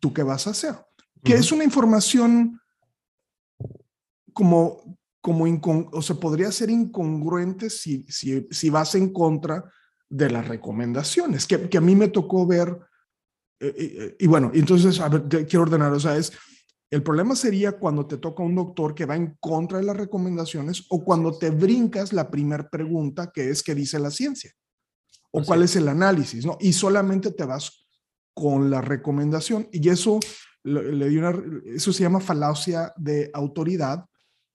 ¿tú 0.00 0.12
qué 0.12 0.22
vas 0.22 0.46
a 0.46 0.50
hacer? 0.50 0.74
Que 1.22 1.34
uh 1.34 1.36
-huh. 1.36 1.40
es 1.40 1.52
una 1.52 1.64
información 1.64 2.60
como, 4.32 4.98
como 5.20 5.44
o 5.92 6.02
sea, 6.02 6.16
podría 6.16 6.50
ser 6.50 6.70
incongruente 6.70 7.68
si, 7.68 8.04
si, 8.08 8.46
si 8.50 8.70
vas 8.70 8.94
en 8.94 9.12
contra 9.12 9.70
de 10.08 10.30
las 10.30 10.48
recomendaciones, 10.48 11.46
que, 11.46 11.68
que 11.68 11.78
a 11.78 11.80
mí 11.80 11.94
me 11.94 12.08
tocó 12.08 12.46
ver, 12.46 12.76
eh, 13.60 13.74
eh, 13.76 14.16
y 14.18 14.26
bueno, 14.26 14.50
entonces, 14.54 14.98
a 14.98 15.08
ver, 15.08 15.28
quiero 15.46 15.62
ordenar, 15.62 15.92
o 15.92 16.00
sea, 16.00 16.16
es, 16.16 16.32
el 16.90 17.02
problema 17.02 17.36
sería 17.36 17.72
cuando 17.72 18.06
te 18.06 18.18
toca 18.18 18.42
un 18.42 18.56
doctor 18.56 18.94
que 18.94 19.06
va 19.06 19.14
en 19.14 19.36
contra 19.38 19.78
de 19.78 19.84
las 19.84 19.96
recomendaciones 19.96 20.86
o 20.88 21.04
cuando 21.04 21.38
te 21.38 21.50
brincas 21.50 22.12
la 22.12 22.30
primera 22.30 22.68
pregunta 22.68 23.30
que 23.32 23.50
es 23.50 23.62
qué 23.62 23.74
dice 23.74 23.98
la 23.98 24.10
ciencia 24.10 24.52
o 25.30 25.40
Así 25.40 25.46
cuál 25.46 25.62
es 25.62 25.76
el 25.76 25.88
análisis, 25.88 26.44
¿no? 26.44 26.58
Y 26.60 26.72
solamente 26.72 27.30
te 27.30 27.44
vas 27.44 27.86
con 28.34 28.70
la 28.70 28.80
recomendación 28.80 29.68
y 29.70 29.88
eso 29.88 30.18
le, 30.64 31.08
dio 31.08 31.20
una, 31.20 31.42
eso 31.74 31.92
se 31.92 32.02
llama 32.02 32.20
falacia 32.20 32.92
de 32.96 33.30
autoridad 33.32 34.04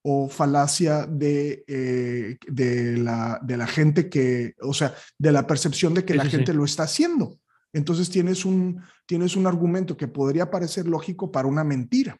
o 0.03 0.29
falacia 0.29 1.05
de, 1.07 1.63
eh, 1.67 2.37
de, 2.47 2.97
la, 2.97 3.39
de 3.41 3.57
la 3.57 3.65
gente 3.65 4.09
que, 4.09 4.53
o 4.61 4.73
sea, 4.73 4.93
de 5.17 5.31
la 5.31 5.47
percepción 5.47 5.93
de 5.93 6.05
que 6.05 6.13
sí, 6.13 6.17
la 6.17 6.25
sí, 6.25 6.31
gente 6.31 6.53
lo 6.53 6.65
está 6.65 6.83
haciendo. 6.83 7.39
Entonces 7.73 8.09
tienes 8.09 8.45
un, 8.45 8.81
tienes 9.05 9.35
un 9.35 9.47
argumento 9.47 9.97
que 9.97 10.07
podría 10.07 10.51
parecer 10.51 10.87
lógico 10.87 11.31
para 11.31 11.47
una 11.47 11.63
mentira. 11.63 12.17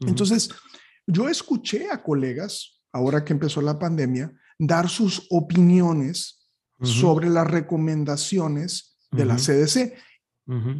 Entonces, 0.00 0.50
yo 1.06 1.28
escuché 1.28 1.90
a 1.90 2.02
colegas, 2.02 2.80
ahora 2.92 3.24
que 3.24 3.32
empezó 3.32 3.60
la 3.60 3.78
pandemia, 3.78 4.32
dar 4.58 4.88
sus 4.88 5.26
opiniones 5.30 6.48
uh 6.78 6.84
-huh. 6.84 7.00
sobre 7.00 7.28
las 7.28 7.46
recomendaciones 7.46 8.98
de 9.10 9.22
uh 9.22 9.26
-huh. 9.26 9.28
la 9.28 9.36
CDC. 9.36 9.94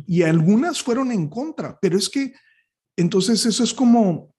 Y 0.07 0.23
algunas 0.23 0.83
fueron 0.83 1.13
en 1.13 1.29
contra, 1.29 1.79
pero 1.79 1.99
es 1.99 2.09
que 2.09 2.33
entonces 2.97 3.45
eso 3.45 3.63
es 3.63 3.75
como, 3.75 4.35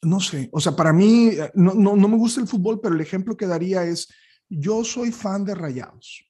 no 0.00 0.20
sé, 0.20 0.48
o 0.52 0.58
sea, 0.58 0.74
para 0.74 0.90
mí 0.90 1.32
no, 1.52 1.74
no, 1.74 1.94
no 1.94 2.08
me 2.08 2.16
gusta 2.16 2.40
el 2.40 2.46
fútbol, 2.46 2.80
pero 2.80 2.94
el 2.94 3.02
ejemplo 3.02 3.36
que 3.36 3.46
daría 3.46 3.84
es, 3.84 4.08
yo 4.48 4.84
soy 4.84 5.12
fan 5.12 5.44
de 5.44 5.54
Rayados 5.54 6.24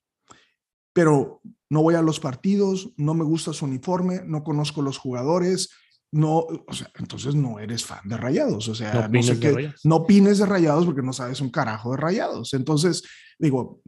pero 0.95 1.43
no 1.69 1.83
voy 1.83 1.97
a 1.97 2.03
los 2.03 2.21
partidos, 2.21 2.95
no 2.97 3.13
me 3.13 3.25
gusta 3.25 3.53
su 3.53 3.67
uniforme, 3.67 4.23
no 4.25 4.45
conozco 4.45 4.81
los 4.81 4.97
jugadores, 4.97 5.71
no, 6.15 6.39
o 6.39 6.73
sea, 6.73 6.89
entonces 6.99 7.35
no 7.35 7.59
eres 7.59 7.85
fan 7.85 8.01
de 8.05 8.17
Rayados, 8.17 8.69
o 8.69 8.75
sea, 8.75 9.09
no, 9.09 9.23
sé 9.23 9.41
qué, 9.41 9.73
no 9.83 9.97
opines 9.97 10.39
de 10.39 10.47
Rayados 10.47 10.87
porque 10.87 11.03
no 11.03 11.13
sabes 11.13 11.41
un 11.41 11.51
carajo 11.51 11.91
de 11.91 11.97
Rayados. 11.97 12.55
Entonces, 12.55 13.03
digo, 13.37 13.81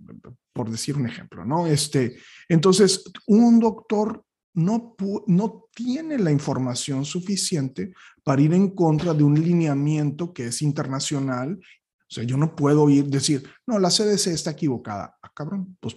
por 0.52 0.68
decir 0.68 0.96
un 0.96 1.06
ejemplo, 1.06 1.44
¿no? 1.44 1.68
Este, 1.68 2.16
entonces, 2.48 3.04
un 3.28 3.60
doctor 3.60 4.24
no, 4.54 4.96
no 5.28 5.68
tiene 5.72 6.18
la 6.18 6.32
información 6.32 7.04
suficiente 7.04 7.92
para 8.24 8.42
ir 8.42 8.54
en 8.54 8.70
contra 8.70 9.14
de 9.14 9.22
un 9.22 9.40
lineamiento 9.40 10.32
que 10.32 10.46
es 10.46 10.62
internacional. 10.62 11.60
O 11.60 12.12
sea, 12.12 12.24
yo 12.24 12.36
no 12.36 12.56
puedo 12.56 12.90
ir 12.90 13.06
decir, 13.06 13.48
no, 13.68 13.78
la 13.78 13.90
CDC 13.90 14.28
está 14.28 14.50
equivocada. 14.50 15.16
Ah, 15.22 15.30
cabrón, 15.32 15.76
pues 15.78 15.94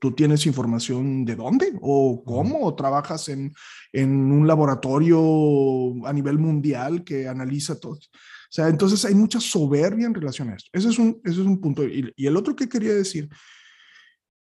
tú 0.00 0.12
tienes 0.12 0.46
información 0.46 1.24
de 1.24 1.36
dónde 1.36 1.78
o 1.80 2.22
cómo 2.24 2.64
o 2.64 2.74
trabajas 2.74 3.28
en, 3.28 3.52
en, 3.92 4.10
un 4.32 4.46
laboratorio 4.46 6.06
a 6.06 6.12
nivel 6.12 6.38
mundial 6.38 7.04
que 7.04 7.28
analiza 7.28 7.78
todo. 7.78 7.92
O 7.92 8.50
sea, 8.50 8.68
entonces 8.68 9.04
hay 9.04 9.14
mucha 9.14 9.40
soberbia 9.40 10.06
en 10.06 10.14
relación 10.14 10.48
a 10.48 10.54
esto. 10.54 10.70
Ese 10.72 10.88
es 10.88 10.98
un, 10.98 11.20
ese 11.22 11.40
es 11.40 11.46
un 11.46 11.60
punto. 11.60 11.84
Y, 11.84 12.12
y 12.16 12.26
el 12.26 12.36
otro 12.36 12.56
que 12.56 12.68
quería 12.68 12.94
decir 12.94 13.28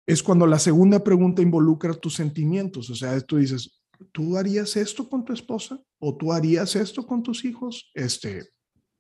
es 0.05 0.21
cuando 0.21 0.45
la 0.45 0.59
segunda 0.59 1.03
pregunta 1.03 1.41
involucra 1.41 1.93
tus 1.93 2.13
sentimientos. 2.13 2.89
O 2.91 2.95
sea, 2.95 3.19
tú 3.21 3.37
dices, 3.37 3.81
¿tú 4.11 4.37
harías 4.37 4.75
esto 4.75 5.09
con 5.09 5.25
tu 5.25 5.33
esposa? 5.33 5.79
¿O 5.99 6.15
tú 6.15 6.31
harías 6.31 6.75
esto 6.75 7.05
con 7.05 7.23
tus 7.23 7.45
hijos? 7.45 7.89
Este, 7.95 8.49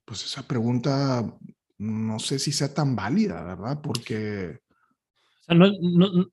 pues 0.05 0.23
esa 0.23 0.47
pregunta 0.47 1.37
no 1.77 2.19
sé 2.19 2.39
si 2.39 2.51
sea 2.51 2.73
tan 2.73 2.95
válida, 2.95 3.43
¿verdad? 3.43 3.81
Porque... 3.81 4.59
O 5.45 5.53
sea, 5.53 5.55
no, 5.55 5.71
no, 5.81 6.29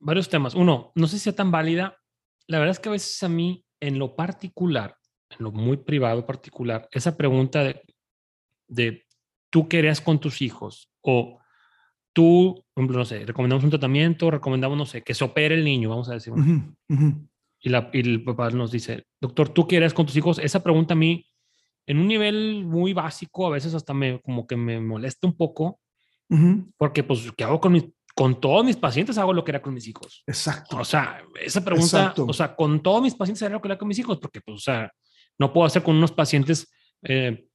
varios 0.00 0.28
temas. 0.28 0.54
Uno, 0.54 0.92
no 0.94 1.06
sé 1.06 1.18
si 1.18 1.24
sea 1.24 1.34
tan 1.34 1.50
válida. 1.50 1.98
La 2.46 2.58
verdad 2.58 2.72
es 2.72 2.80
que 2.80 2.88
a 2.88 2.92
veces 2.92 3.22
a 3.22 3.28
mí, 3.28 3.64
en 3.80 3.98
lo 3.98 4.14
particular, 4.14 4.96
en 5.30 5.44
lo 5.44 5.52
muy 5.52 5.76
privado 5.76 6.24
particular, 6.24 6.88
esa 6.92 7.16
pregunta 7.16 7.64
de, 7.64 7.82
de 8.68 9.04
¿tú 9.50 9.68
qué 9.68 9.78
harías 9.78 10.00
con 10.00 10.20
tus 10.20 10.40
hijos? 10.42 10.90
O 11.02 11.40
tú, 12.12 12.64
no 12.76 13.04
sé, 13.04 13.26
recomendamos 13.26 13.64
un 13.64 13.70
tratamiento, 13.70 14.30
recomendamos, 14.30 14.78
no 14.78 14.86
sé, 14.86 15.02
que 15.02 15.12
se 15.12 15.24
opere 15.24 15.54
el 15.54 15.64
niño, 15.64 15.90
vamos 15.90 16.08
a 16.08 16.14
decir. 16.14 16.32
Y, 17.60 17.68
la, 17.68 17.90
y 17.92 18.00
el 18.00 18.24
papá 18.24 18.50
nos 18.50 18.70
dice, 18.70 19.06
doctor, 19.20 19.48
¿tú 19.50 19.66
qué 19.66 19.86
con 19.90 20.06
tus 20.06 20.16
hijos? 20.16 20.38
Esa 20.38 20.62
pregunta 20.62 20.94
a 20.94 20.96
mí, 20.96 21.26
en 21.86 21.98
un 21.98 22.06
nivel 22.06 22.64
muy 22.64 22.92
básico, 22.92 23.46
a 23.46 23.50
veces 23.50 23.74
hasta 23.74 23.92
me, 23.92 24.20
como 24.22 24.46
que 24.46 24.56
me 24.56 24.80
molesta 24.80 25.26
un 25.26 25.36
poco, 25.36 25.80
porque 26.76 27.04
pues, 27.04 27.30
¿qué 27.36 27.44
hago 27.44 27.60
con 27.60 27.72
mis, 27.72 27.84
con 28.16 28.40
todos 28.40 28.64
mis 28.64 28.76
pacientes 28.76 29.18
hago 29.18 29.34
lo 29.34 29.44
que 29.44 29.50
era 29.50 29.60
con 29.60 29.74
mis 29.74 29.86
hijos. 29.86 30.24
Exacto. 30.26 30.78
O 30.78 30.84
sea, 30.84 31.22
esa 31.38 31.62
pregunta, 31.62 32.14
o 32.16 32.32
sea, 32.32 32.56
con 32.56 32.82
todos 32.82 33.02
mis 33.02 33.14
pacientes 33.14 33.42
hago 33.42 33.52
lo 33.52 33.60
que 33.60 33.68
era 33.68 33.76
con 33.76 33.88
mis 33.88 33.98
hijos, 33.98 34.18
porque, 34.18 34.40
pues, 34.40 34.56
o 34.56 34.60
sea, 34.60 34.90
no 35.38 35.52
puedo 35.52 35.66
hacer 35.66 35.82
con 35.82 35.96
unos 35.96 36.12
pacientes 36.12 36.66
eh, 37.02 37.46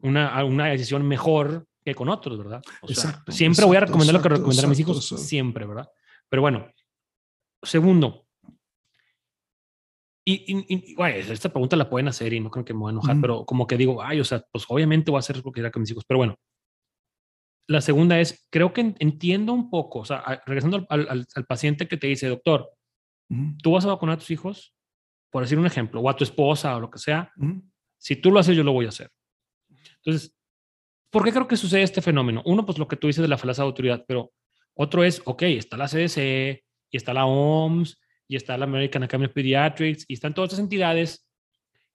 una, 0.00 0.44
una 0.44 0.66
decisión 0.66 1.06
mejor 1.06 1.64
que 1.84 1.94
con 1.94 2.08
otros, 2.08 2.38
¿verdad? 2.38 2.60
exacto, 2.88 3.30
siempre 3.30 3.64
voy 3.64 3.76
a 3.76 3.80
recomendar 3.80 4.14
lo 4.14 4.20
que 4.20 4.28
recomendar 4.30 4.64
a 4.64 4.68
mis 4.68 4.80
hijos, 4.80 5.06
siempre, 5.06 5.64
¿verdad? 5.64 5.88
Pero 6.28 6.42
bueno, 6.42 6.68
segundo, 7.62 8.26
y, 10.24 10.44
esta 11.28 11.48
pregunta 11.50 11.76
la 11.76 11.88
pueden 11.88 12.08
hacer 12.08 12.32
y 12.32 12.40
no 12.40 12.50
creo 12.50 12.64
que 12.64 12.74
me 12.74 12.80
voy 12.80 12.90
a 12.90 12.92
enojar, 12.92 13.16
pero 13.20 13.44
como 13.44 13.66
que 13.66 13.76
digo, 13.76 14.02
ay, 14.02 14.20
o 14.20 14.24
sea, 14.24 14.44
pues 14.50 14.64
obviamente 14.68 15.10
voy 15.10 15.18
a 15.18 15.20
hacer 15.20 15.42
lo 15.42 15.52
que 15.52 15.60
era 15.60 15.70
con 15.70 15.82
mis 15.82 15.90
hijos, 15.92 16.04
pero 16.04 16.18
bueno. 16.18 16.36
La 17.70 17.80
segunda 17.80 18.18
es, 18.18 18.46
creo 18.50 18.72
que 18.72 18.94
entiendo 18.98 19.52
un 19.52 19.70
poco, 19.70 20.00
o 20.00 20.04
sea, 20.04 20.42
regresando 20.46 20.86
al, 20.88 21.26
al, 21.34 21.46
paciente 21.46 21.86
que 21.86 21.96
te 21.96 22.08
dice, 22.08 22.28
doctor, 22.28 22.70
tú 23.62 23.72
vas 23.72 23.84
a 23.84 23.88
vacunar 23.88 24.16
a 24.16 24.18
tus 24.18 24.30
hijos, 24.30 24.74
por 25.30 25.42
decir 25.42 25.58
un 25.58 25.66
ejemplo, 25.66 26.00
o 26.00 26.10
a 26.10 26.16
tu 26.16 26.24
esposa 26.24 26.76
o 26.76 26.80
lo 26.80 26.90
que 26.90 26.98
sea, 26.98 27.32
si 27.96 28.16
tú 28.16 28.32
lo 28.32 28.40
haces, 28.40 28.56
yo 28.56 28.64
lo 28.64 28.72
voy 28.72 28.86
a 28.86 28.88
hacer. 28.88 29.10
Entonces, 29.98 30.34
¿Por 31.10 31.24
qué 31.24 31.32
creo 31.32 31.48
que 31.48 31.56
sucede 31.56 31.82
este 31.82 32.00
fenómeno? 32.00 32.40
Uno, 32.46 32.64
pues 32.64 32.78
lo 32.78 32.86
que 32.86 32.96
tú 32.96 33.08
dices 33.08 33.22
de 33.22 33.28
la 33.28 33.36
falacia 33.36 33.64
de 33.64 33.66
autoridad, 33.66 34.04
pero 34.06 34.32
otro 34.74 35.02
es, 35.02 35.20
ok, 35.24 35.42
está 35.42 35.76
la 35.76 35.88
CDC, 35.88 36.62
y 36.90 36.96
está 36.96 37.12
la 37.12 37.26
OMS, 37.26 38.00
y 38.28 38.36
está 38.36 38.56
la 38.56 38.64
American 38.64 39.02
Academy 39.02 39.26
of 39.26 39.32
Pediatrics, 39.32 40.04
y 40.06 40.14
están 40.14 40.34
todas 40.34 40.50
estas 40.50 40.62
entidades 40.62 41.28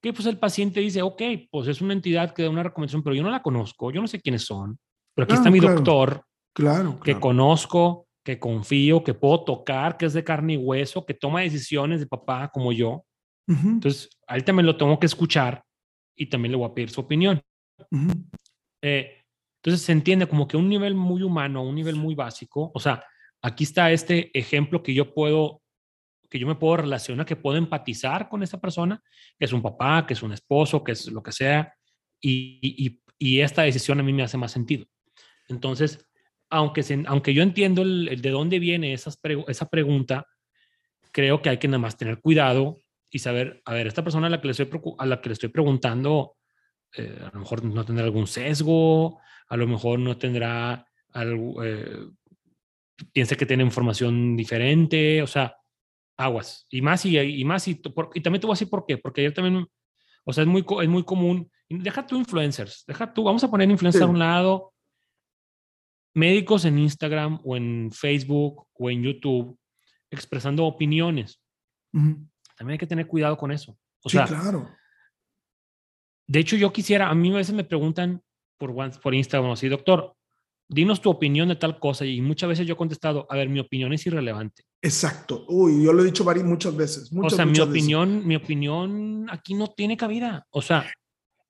que 0.01 0.11
pues 0.11 0.25
el 0.27 0.37
paciente 0.37 0.81
dice, 0.81 1.01
ok, 1.01 1.21
pues 1.49 1.69
es 1.69 1.81
una 1.81 1.93
entidad 1.93 2.33
que 2.33 2.43
da 2.43 2.49
una 2.49 2.63
recomendación, 2.63 3.03
pero 3.03 3.15
yo 3.15 3.23
no 3.23 3.31
la 3.31 3.41
conozco, 3.41 3.89
yo 3.91 4.01
no 4.01 4.07
sé 4.07 4.19
quiénes 4.19 4.43
son, 4.43 4.77
pero 5.15 5.23
aquí 5.23 5.33
está 5.33 5.49
mi 5.49 5.59
doctor, 5.59 6.25
claro, 6.53 6.99
que 6.99 7.19
conozco, 7.19 8.07
que 8.23 8.39
confío, 8.39 9.03
que 9.03 9.13
puedo 9.13 9.43
tocar, 9.43 9.97
que 9.97 10.05
es 10.05 10.13
de 10.13 10.23
carne 10.23 10.53
y 10.53 10.57
hueso, 10.57 11.05
que 11.05 11.13
toma 11.13 11.41
decisiones 11.41 11.99
de 11.99 12.07
papá 12.07 12.49
como 12.53 12.71
yo. 12.71 13.05
Entonces, 13.47 14.09
a 14.27 14.35
él 14.35 14.43
también 14.43 14.65
lo 14.65 14.75
tengo 14.75 14.99
que 14.99 15.05
escuchar 15.05 15.63
y 16.15 16.27
también 16.27 16.51
le 16.51 16.57
voy 16.57 16.69
a 16.69 16.73
pedir 16.73 16.89
su 16.89 17.01
opinión. 17.01 17.41
Eh, 18.81 19.23
entonces 19.63 19.85
se 19.85 19.91
entiende 19.91 20.27
como 20.27 20.47
que 20.47 20.57
un 20.57 20.69
nivel 20.69 20.95
muy 20.95 21.23
humano, 21.23 21.63
un 21.63 21.75
nivel 21.75 21.95
muy 21.95 22.13
básico, 22.13 22.71
o 22.73 22.79
sea, 22.79 23.03
aquí 23.41 23.63
está 23.63 23.91
este 23.91 24.29
ejemplo 24.37 24.83
que 24.83 24.93
yo 24.93 25.13
puedo, 25.13 25.61
que 26.29 26.39
yo 26.39 26.47
me 26.47 26.55
puedo 26.55 26.77
relacionar, 26.77 27.25
que 27.25 27.35
puedo 27.35 27.57
empatizar 27.57 28.29
con 28.29 28.43
esa 28.43 28.59
persona, 28.59 29.01
que 29.37 29.45
es 29.45 29.53
un 29.53 29.61
papá, 29.61 30.05
que 30.05 30.13
es 30.13 30.23
un 30.23 30.33
esposo, 30.33 30.83
que 30.83 30.91
es 30.93 31.11
lo 31.11 31.21
que 31.23 31.31
sea, 31.31 31.73
y, 32.21 32.99
y, 33.19 33.39
esta 33.39 33.63
decisión 33.63 33.99
a 33.99 34.03
mí 34.03 34.13
me 34.13 34.23
hace 34.23 34.37
más 34.37 34.51
sentido. 34.51 34.85
Entonces, 35.47 36.07
aunque, 36.49 36.83
aunque 37.07 37.33
yo 37.33 37.43
entiendo 37.43 37.81
el, 37.81 38.21
de 38.21 38.29
dónde 38.29 38.59
viene 38.59 38.93
esas 38.93 39.19
esa 39.47 39.69
pregunta, 39.69 40.27
creo 41.11 41.41
que 41.41 41.49
hay 41.49 41.57
que 41.57 41.67
nada 41.67 41.79
más 41.79 41.97
tener 41.97 42.19
cuidado 42.19 42.79
y 43.09 43.19
saber, 43.19 43.61
a 43.65 43.73
ver, 43.73 43.87
esta 43.87 44.03
persona 44.03 44.27
a 44.27 44.29
la 44.29 44.41
que 44.41 44.47
le 44.47 44.51
estoy, 44.51 44.69
a 44.97 45.05
la 45.05 45.21
que 45.21 45.29
le 45.29 45.33
estoy 45.33 45.49
preguntando, 45.49 46.35
eh, 46.97 47.19
a 47.21 47.31
lo 47.33 47.39
mejor 47.39 47.63
no 47.63 47.85
tendrá 47.85 48.05
algún 48.05 48.27
sesgo, 48.27 49.19
a 49.47 49.57
lo 49.57 49.67
mejor 49.67 49.99
no 49.99 50.17
tendrá 50.17 50.85
algo, 51.13 51.63
eh, 51.63 52.09
piensa 53.13 53.35
que 53.35 53.45
tiene 53.45 53.63
información 53.63 54.35
diferente, 54.35 55.21
o 55.21 55.27
sea, 55.27 55.55
aguas. 56.17 56.67
Y 56.69 56.81
más 56.81 57.05
y, 57.05 57.17
y 57.17 57.45
más, 57.45 57.67
y, 57.67 57.71
y, 57.71 58.21
también 58.21 58.41
te 58.41 58.47
voy 58.47 58.51
a 58.51 58.55
decir 58.55 58.69
por 58.69 58.85
qué, 58.85 58.97
porque 58.97 59.21
ayer 59.21 59.33
también, 59.33 59.65
o 60.25 60.33
sea, 60.33 60.43
es 60.43 60.47
muy, 60.47 60.65
es 60.81 60.89
muy 60.89 61.03
común, 61.03 61.49
deja 61.69 62.05
tú 62.05 62.17
influencers, 62.17 62.83
deja 62.87 63.13
tú, 63.13 63.23
vamos 63.23 63.43
a 63.43 63.49
poner 63.49 63.69
influencers 63.69 64.03
a 64.03 64.07
un 64.07 64.19
lado, 64.19 64.73
médicos 66.15 66.65
en 66.65 66.79
Instagram 66.79 67.39
o 67.43 67.55
en 67.55 67.91
Facebook 67.91 68.65
o 68.73 68.89
en 68.89 69.03
YouTube 69.03 69.57
expresando 70.09 70.65
opiniones. 70.65 71.39
También 71.91 72.71
hay 72.71 72.77
que 72.77 72.87
tener 72.87 73.05
cuidado 73.05 73.37
con 73.37 73.51
eso. 73.51 73.77
O 74.03 74.09
sí, 74.09 74.17
sea, 74.17 74.25
claro. 74.25 74.69
De 76.27 76.39
hecho, 76.39 76.55
yo 76.55 76.73
quisiera, 76.73 77.09
a 77.09 77.15
mí 77.15 77.31
a 77.31 77.37
veces 77.37 77.53
me 77.53 77.63
preguntan 77.63 78.21
por, 78.57 78.73
por 79.01 79.13
Instagram 79.13 79.51
así, 79.51 79.67
doctor, 79.67 80.15
dinos 80.67 81.01
tu 81.01 81.09
opinión 81.09 81.49
de 81.49 81.55
tal 81.55 81.79
cosa 81.79 82.05
y 82.05 82.21
muchas 82.21 82.49
veces 82.49 82.65
yo 82.65 82.73
he 82.73 82.77
contestado, 82.77 83.27
a 83.29 83.35
ver, 83.35 83.49
mi 83.49 83.59
opinión 83.59 83.93
es 83.93 84.05
irrelevante. 84.07 84.63
Exacto. 84.81 85.45
Uy, 85.49 85.83
yo 85.83 85.93
lo 85.93 86.01
he 86.01 86.05
dicho 86.05 86.23
varias, 86.23 86.45
muchas 86.45 86.75
veces. 86.75 87.11
o 87.13 87.29
sea, 87.29 87.45
mi 87.45 87.59
opinión, 87.59 88.25
mi 88.25 88.35
opinión 88.35 89.27
aquí 89.29 89.53
no 89.53 89.67
tiene 89.67 89.97
cabida. 89.97 90.47
O 90.49 90.61
sea, 90.61 90.91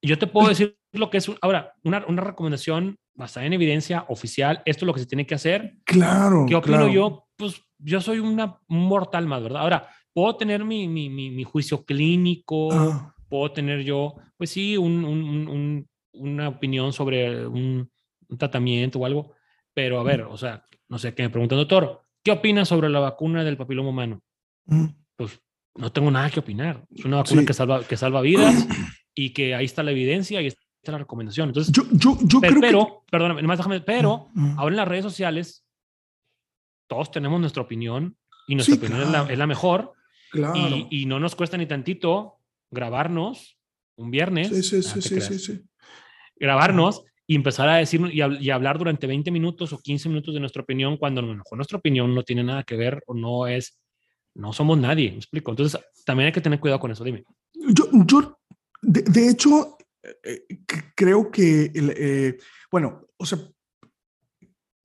yo 0.01 0.17
te 0.17 0.27
puedo 0.27 0.49
decir 0.49 0.77
lo 0.91 1.09
que 1.09 1.17
es, 1.17 1.31
ahora, 1.41 1.73
una, 1.83 2.05
una 2.07 2.21
recomendación 2.21 2.97
basada 3.15 3.45
en 3.45 3.53
evidencia 3.53 4.05
oficial, 4.09 4.61
esto 4.65 4.85
es 4.85 4.87
lo 4.87 4.93
que 4.93 4.99
se 4.99 5.05
tiene 5.07 5.25
que 5.25 5.35
hacer. 5.35 5.77
Claro. 5.85 6.45
¿Qué 6.47 6.55
opino 6.55 6.87
yo? 6.89 7.27
Pues 7.35 7.61
yo 7.79 8.01
soy 8.01 8.19
una, 8.19 8.59
un 8.67 8.85
mortal 8.87 9.25
más, 9.25 9.41
¿verdad? 9.41 9.61
Ahora, 9.61 9.89
puedo 10.13 10.35
tener 10.35 10.63
mi, 10.63 10.87
mi, 10.87 11.09
mi, 11.09 11.43
juicio 11.43 11.83
clínico, 11.83 12.71
ah 12.71 13.15
puedo 13.29 13.51
tener 13.51 13.83
yo, 13.83 14.15
pues 14.37 14.49
sí, 14.49 14.77
un, 14.77 15.87
una 16.13 16.47
opinión 16.47 16.93
sobre 16.93 17.45
un, 17.47 17.89
tratamiento 18.39 18.97
o 18.99 19.05
algo, 19.05 19.33
pero 19.73 19.99
a 19.99 20.03
ver, 20.03 20.21
o 20.21 20.37
sea, 20.37 20.63
no 20.89 20.97
sé, 20.97 21.13
qué 21.13 21.23
me 21.23 21.29
pregunta, 21.29 21.55
doctor, 21.55 22.01
¿qué 22.23 22.31
opinas 22.31 22.67
sobre 22.67 22.89
la 22.89 22.99
vacuna 22.99 23.43
del 23.43 23.57
papiloma 23.57 23.89
humano? 23.89 24.21
Pues 25.15 25.39
no 25.75 25.91
tengo 25.91 26.09
nada 26.09 26.29
que 26.31 26.39
opinar. 26.39 26.83
Es 26.89 27.05
una 27.05 27.17
vacuna 27.17 27.45
que, 27.45 27.53
salva, 27.53 27.83
que 27.83 27.97
salva 27.97 28.21
vidas 28.21 28.67
y 29.13 29.31
que 29.33 29.53
ahí 29.53 29.65
está 29.65 29.83
la 29.83 29.91
evidencia 29.91 30.41
y 30.41 30.47
está 30.47 30.61
la 30.91 30.99
recomendación. 30.99 31.49
Entonces, 31.49 31.73
yo, 31.73 31.83
yo, 31.91 32.17
yo 32.21 32.39
pero, 32.39 32.59
creo 32.59 32.61
pero, 32.61 33.03
perdóname, 33.09 33.55
déjame, 33.55 33.81
pero 33.81 34.29
ahora 34.57 34.73
en 34.73 34.77
las 34.77 34.87
redes 34.87 35.03
sociales 35.03 35.65
todos 36.87 37.11
tenemos 37.11 37.39
nuestra 37.39 37.63
opinión 37.63 38.17
y 38.47 38.55
nuestra 38.55 38.75
opinión 38.75 39.01
es, 39.01 39.09
la, 39.09 39.23
es, 39.29 39.37
la, 39.37 39.47
mejor. 39.47 39.93
Claro. 40.31 40.55
Y, 40.55 40.87
y, 40.89 41.05
no 41.05 41.19
nos 41.19 41.35
cuesta 41.35 41.57
ni 41.57 41.65
tantito 41.65 42.39
grabarnos 42.69 43.57
un 43.95 44.11
viernes. 44.11 44.49
Sí, 44.49 44.81
sí, 44.81 44.83
sí, 44.83 45.21
sí, 45.21 45.39
sí, 45.39 45.61
Grabarnos 46.35 47.03
y 47.27 47.35
empezar 47.35 47.67
a 47.69 47.77
decir 47.77 48.01
y, 48.11 48.49
hablar 48.49 48.77
durante 48.77 49.07
20 49.07 49.31
minutos 49.31 49.73
o 49.73 49.79
15 49.79 50.09
minutos 50.09 50.33
de 50.33 50.39
nuestra 50.39 50.61
opinión 50.61 50.97
cuando 50.97 51.21
a 51.21 51.23
lo 51.23 51.33
mejor 51.33 51.57
nuestra 51.57 51.77
opinión 51.77 52.13
no 52.13 52.23
tiene 52.23 52.43
nada 52.43 52.63
que 52.63 52.75
ver 52.75 53.03
o 53.07 53.13
no 53.13 53.47
es, 53.47 53.79
no 54.35 54.53
somos 54.53 54.77
nadie, 54.77 55.11
me 55.11 55.17
explico. 55.17 55.51
Entonces, 55.51 55.79
también 56.05 56.27
hay 56.27 56.33
que 56.33 56.41
tener 56.41 56.59
cuidado 56.59 56.79
con 56.79 56.91
eso, 56.91 57.03
dime. 57.03 57.23
Yo, 57.53 57.85
yo 58.05 58.37
de, 58.81 59.29
hecho, 59.29 59.74
eh, 60.23 60.45
creo 60.95 61.31
que, 61.31 61.71
eh, 61.73 62.37
bueno, 62.71 63.07
o 63.17 63.25
sea, 63.25 63.39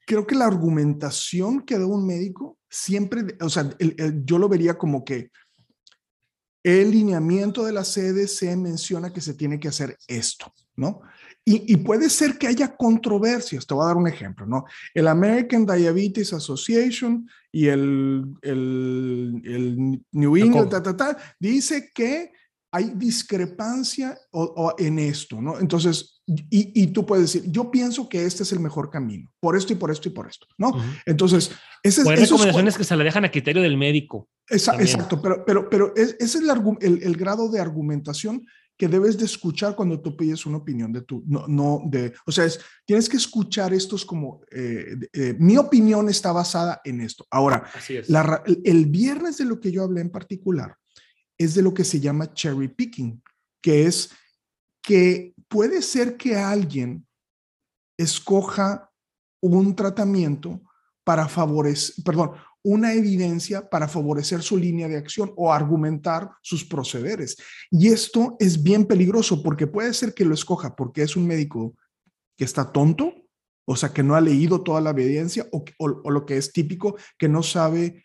creo 0.07 0.27
que 0.27 0.35
la 0.35 0.47
argumentación 0.47 1.61
que 1.63 1.79
da 1.79 1.87
un 1.87 2.07
médico 2.07 2.59
siempre, 2.69 3.37
o 3.41 3.49
sea, 3.49 3.71
yo 4.25 4.39
lo 4.39 4.49
vería 4.49 4.77
como 4.77 5.05
que 5.05 5.31
el 6.63 6.91
lineamiento 6.91 7.65
de 7.65 7.73
la 7.73 7.85
CDC 7.85 8.57
menciona 8.57 9.13
que 9.13 9.21
se 9.21 9.35
tiene 9.35 9.59
que 9.59 9.69
hacer 9.69 9.97
esto, 10.07 10.53
¿no? 10.77 11.01
Y, 11.43 11.79
puede 11.79 12.11
ser 12.11 12.39
que 12.39 12.47
haya 12.47 12.77
controversias. 12.77 13.67
Te 13.67 13.75
voy 13.75 13.83
a 13.83 13.89
dar 13.89 13.97
un 13.97 14.07
ejemplo, 14.07 14.47
¿no? 14.47 14.67
El 14.95 15.09
American 15.09 15.67
Diabetes 15.67 16.33
Association 16.33 17.29
y 17.51 17.67
el, 17.67 18.25
el, 18.43 20.01
New 20.13 20.37
England, 20.37 20.73
dice 21.41 21.91
que 21.93 22.31
hay 22.73 22.93
discrepancia 22.95 24.17
en 24.79 24.99
esto, 24.99 25.41
¿no? 25.41 25.59
Entonces, 25.59 26.23
y, 26.27 26.87
tú 26.89 27.05
puedes 27.05 27.33
decir, 27.33 27.51
yo 27.51 27.71
pienso 27.71 28.09
que 28.09 28.25
este 28.25 28.45
es 28.45 28.53
el 28.53 28.61
mejor 28.61 28.91
camino, 28.91 29.31
por 29.41 29.57
esto 29.57 29.73
y 29.73 29.77
por 29.77 29.91
esto 29.91 30.09
y 30.09 30.13
por 30.13 30.29
esto, 30.29 30.47
¿no? 30.57 30.73
Entonces, 31.05 31.51
ese, 31.83 32.03
hay 32.09 32.17
recomendaciones 32.17 32.77
que 32.77 32.85
se 32.85 32.97
le 32.97 33.05
dejan 33.05 33.25
a 33.25 33.31
criterio 33.31 33.63
del 33.63 33.77
médico. 33.77 34.29
exacto, 34.49 35.21
pero, 35.21 35.45
pero, 35.45 35.69
pero 35.69 35.93
ese 35.97 36.17
es 36.21 36.35
el, 36.37 36.49
el, 37.03 37.17
grado 37.17 37.51
de 37.51 37.61
argumentación 37.61 38.47
que 38.77 38.89
debes 38.89 39.19
de 39.19 39.25
escuchar 39.25 39.75
cuando 39.75 40.01
tú 40.01 40.17
pides 40.17 40.47
una 40.47 40.59
opinión 40.59 40.93
de 40.93 41.03
tu, 41.03 41.23
no, 41.27 41.47
no 41.49 41.83
de, 41.87 42.15
o 42.25 42.33
sea, 42.33 42.45
es, 42.45 42.61
tienes 42.87 43.09
que 43.09 43.17
escuchar 43.17 43.75
estos 43.75 44.05
como, 44.05 44.41
eh, 44.51 44.97
eh, 45.13 45.35
mi 45.39 45.57
opinión 45.57 46.09
está 46.09 46.33
basada 46.33 46.81
en 46.85 47.01
esto. 47.01 47.27
Ahora, 47.31 47.65
el 48.65 48.87
viernes 48.87 49.37
de 49.39 49.45
lo 49.45 49.61
que 49.61 49.73
yo 49.73 49.83
hablé 49.83 50.01
en 50.01 50.11
particular, 50.11 50.77
es 51.41 51.55
de 51.55 51.63
lo 51.63 51.73
que 51.73 51.85
se 51.85 51.99
llama 51.99 52.35
cherry 52.35 52.69
picking, 52.69 53.23
que 53.63 53.87
es 53.87 54.11
que 54.83 55.35
puede 55.49 55.81
ser 55.81 56.19
que 56.19 56.37
alguien 56.37 57.07
escoja 57.99 58.93
un 59.41 59.75
tratamiento 59.75 60.61
para 61.03 61.27
favorecer, 61.29 62.05
perdón, 62.05 62.33
una 62.63 62.93
evidencia 62.93 63.71
para 63.71 63.89
favorecer 63.89 64.43
su 64.43 64.59
línea 64.59 64.87
de 64.87 64.99
acción 64.99 65.33
o 65.35 65.51
argumentar 65.51 66.31
sus 66.43 66.63
procederes. 66.63 67.39
Y 67.71 67.89
esto 67.89 68.37
es 68.39 68.63
bien 68.63 68.85
peligroso 68.85 69.43
porque 69.43 69.67
puede 69.67 69.95
ser 69.95 70.13
que 70.13 70.27
lo 70.27 70.35
escoja 70.35 70.77
porque 70.77 71.03
es 71.03 71.17
un 71.17 71.27
médico 71.27 71.75
que 72.37 72.45
está 72.45 72.71
tonto, 72.71 73.15
o 73.67 73.77
sea, 73.77 73.95
que 73.95 74.03
no 74.03 74.15
ha 74.15 74.21
leído 74.21 74.63
toda 74.63 74.83
la 74.83 74.91
evidencia 74.91 75.49
o, 75.53 75.65
o 75.79 76.11
lo 76.11 76.27
que 76.27 76.37
es 76.37 76.53
típico, 76.53 76.97
que 77.17 77.31
no 77.31 77.43
sabe 77.43 78.05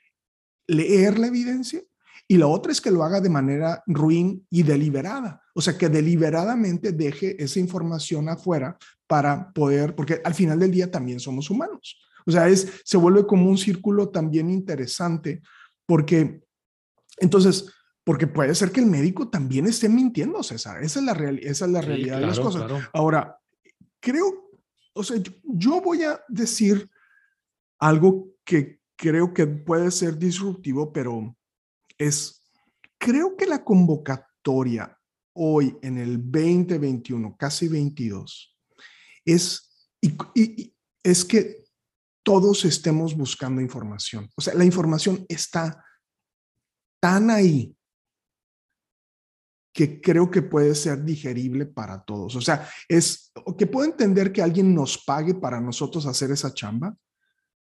leer 0.67 1.19
la 1.19 1.27
evidencia 1.27 1.83
y 2.27 2.37
la 2.37 2.47
otra 2.47 2.71
es 2.71 2.81
que 2.81 2.91
lo 2.91 3.03
haga 3.03 3.21
de 3.21 3.29
manera 3.29 3.83
ruin 3.85 4.45
y 4.49 4.63
deliberada. 4.63 5.41
O 5.53 5.61
sea, 5.61 5.77
que 5.77 5.89
deliberadamente 5.89 6.91
deje 6.91 7.41
esa 7.41 7.59
información 7.59 8.29
afuera 8.29 8.77
para 9.07 9.51
poder, 9.51 9.95
porque 9.95 10.21
al 10.23 10.33
final 10.33 10.59
del 10.59 10.71
día 10.71 10.89
también 10.89 11.19
somos 11.19 11.49
humanos. 11.49 11.99
O 12.25 12.31
sea, 12.31 12.47
es, 12.49 12.81
se 12.83 12.97
vuelve 12.97 13.27
como 13.27 13.49
un 13.49 13.57
círculo 13.57 14.09
también 14.09 14.49
interesante 14.49 15.43
porque, 15.85 16.41
entonces, 17.17 17.71
porque 18.03 18.25
puede 18.25 18.55
ser 18.55 18.71
que 18.71 18.79
el 18.79 18.87
médico 18.87 19.29
también 19.29 19.67
esté 19.67 19.87
mintiendo, 19.87 20.41
César. 20.41 20.83
Esa 20.83 20.99
es 20.99 21.05
la, 21.05 21.13
real, 21.13 21.39
esa 21.39 21.65
es 21.65 21.71
la 21.71 21.81
realidad 21.81 22.19
de 22.19 22.25
las 22.25 22.39
cosas. 22.39 22.71
Ahora, 22.91 23.39
creo, 23.99 24.49
o 24.93 25.03
sea, 25.03 25.21
yo 25.43 25.81
voy 25.81 26.03
a 26.03 26.19
decir 26.27 26.89
algo 27.79 28.29
que 28.43 28.79
creo 28.95 29.33
que 29.33 29.45
puede 29.45 29.91
ser 29.91 30.17
disruptivo, 30.17 30.91
pero 30.91 31.35
es, 31.97 32.43
creo 32.97 33.35
que 33.35 33.45
la 33.45 33.63
convocatoria 33.63 34.97
hoy 35.33 35.77
en 35.81 35.97
el 35.97 36.17
2021, 36.17 37.35
casi 37.37 37.67
22, 37.67 38.57
es, 39.25 39.89
y, 40.01 40.73
es 41.03 41.25
que 41.25 41.65
todos 42.23 42.65
estemos 42.65 43.15
buscando 43.15 43.61
información. 43.61 44.29
O 44.35 44.41
sea, 44.41 44.53
la 44.55 44.65
información 44.65 45.25
está 45.29 45.83
tan 46.99 47.29
ahí 47.29 47.75
que 49.73 49.99
creo 49.99 50.31
que 50.31 50.41
puede 50.41 50.73
ser 50.73 51.03
digerible 51.03 51.65
para 51.65 52.01
todos. 52.03 52.35
O 52.35 52.41
sea, 52.41 52.67
es 52.87 53.31
que 53.57 53.67
puedo 53.67 53.85
entender 53.85 54.31
que 54.31 54.41
alguien 54.41 54.73
nos 54.73 55.03
pague 55.03 55.35
para 55.35 55.59
nosotros 55.59 56.05
hacer 56.05 56.31
esa 56.31 56.53
chamba, 56.53 56.95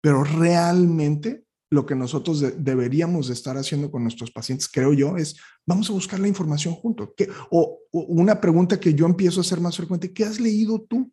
pero 0.02 0.24
realmente 0.24 1.46
lo 1.72 1.86
que 1.86 1.96
nosotros 1.96 2.44
deberíamos 2.58 3.30
estar 3.30 3.58
haciendo 3.58 3.90
con 3.90 4.04
nuestros 4.04 4.30
pacientes, 4.30 4.68
creo 4.68 4.92
yo, 4.94 5.16
es 5.16 5.38
vamos 5.66 5.90
a 5.90 5.94
buscar 5.94 6.20
la 6.20 6.28
información 6.28 6.74
juntos. 6.76 7.10
O, 7.50 7.80
una 7.94 8.42
pregunta 8.42 8.80
que 8.80 8.94
yo 8.94 9.06
empiezo 9.06 9.40
a 9.40 9.42
hacer 9.42 9.62
más 9.62 9.78
frecuente, 9.78 10.14
¿qué 10.14 10.26
has 10.26 10.40
leído 10.40 10.82
tú? 10.82 11.12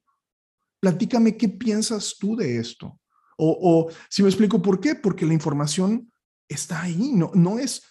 Platícame 0.81 1.37
qué 1.37 1.49
piensas 1.49 2.17
tú 2.19 2.35
de 2.35 2.59
esto. 2.59 2.99
O, 3.37 3.89
si 4.11 4.23
me 4.23 4.29
explico 4.29 4.61
por 4.61 4.81
qué, 4.81 4.97
porque 4.97 5.25
la 5.25 5.33
información 5.33 6.13
está 6.49 6.83
ahí, 6.83 7.13
no, 7.15 7.31
no 7.35 7.59
es... 7.59 7.83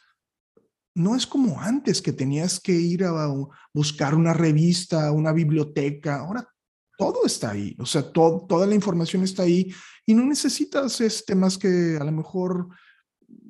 No 0.94 1.16
es 1.16 1.28
como 1.28 1.62
antes 1.62 2.02
que 2.02 2.12
tenías 2.12 2.60
que 2.60 2.72
ir 2.72 3.04
a 3.04 3.32
buscar 3.72 4.16
una 4.16 4.34
revista, 4.34 5.12
una 5.12 5.32
biblioteca. 5.32 6.22
Ahora 6.22 6.50
todo 6.98 7.26
está 7.26 7.52
ahí, 7.52 7.76
o 7.80 7.86
sea, 7.86 8.12
toda 8.12 8.66
la 8.66 8.76
información 8.76 9.24
está 9.24 9.44
ahí 9.44 9.72
y 10.06 10.14
no 10.14 10.26
necesitas 10.26 11.00
este, 11.00 11.36
más 11.36 11.58
que 11.58 11.98
a 12.00 12.04
lo 12.04 12.12
mejor 12.12 12.68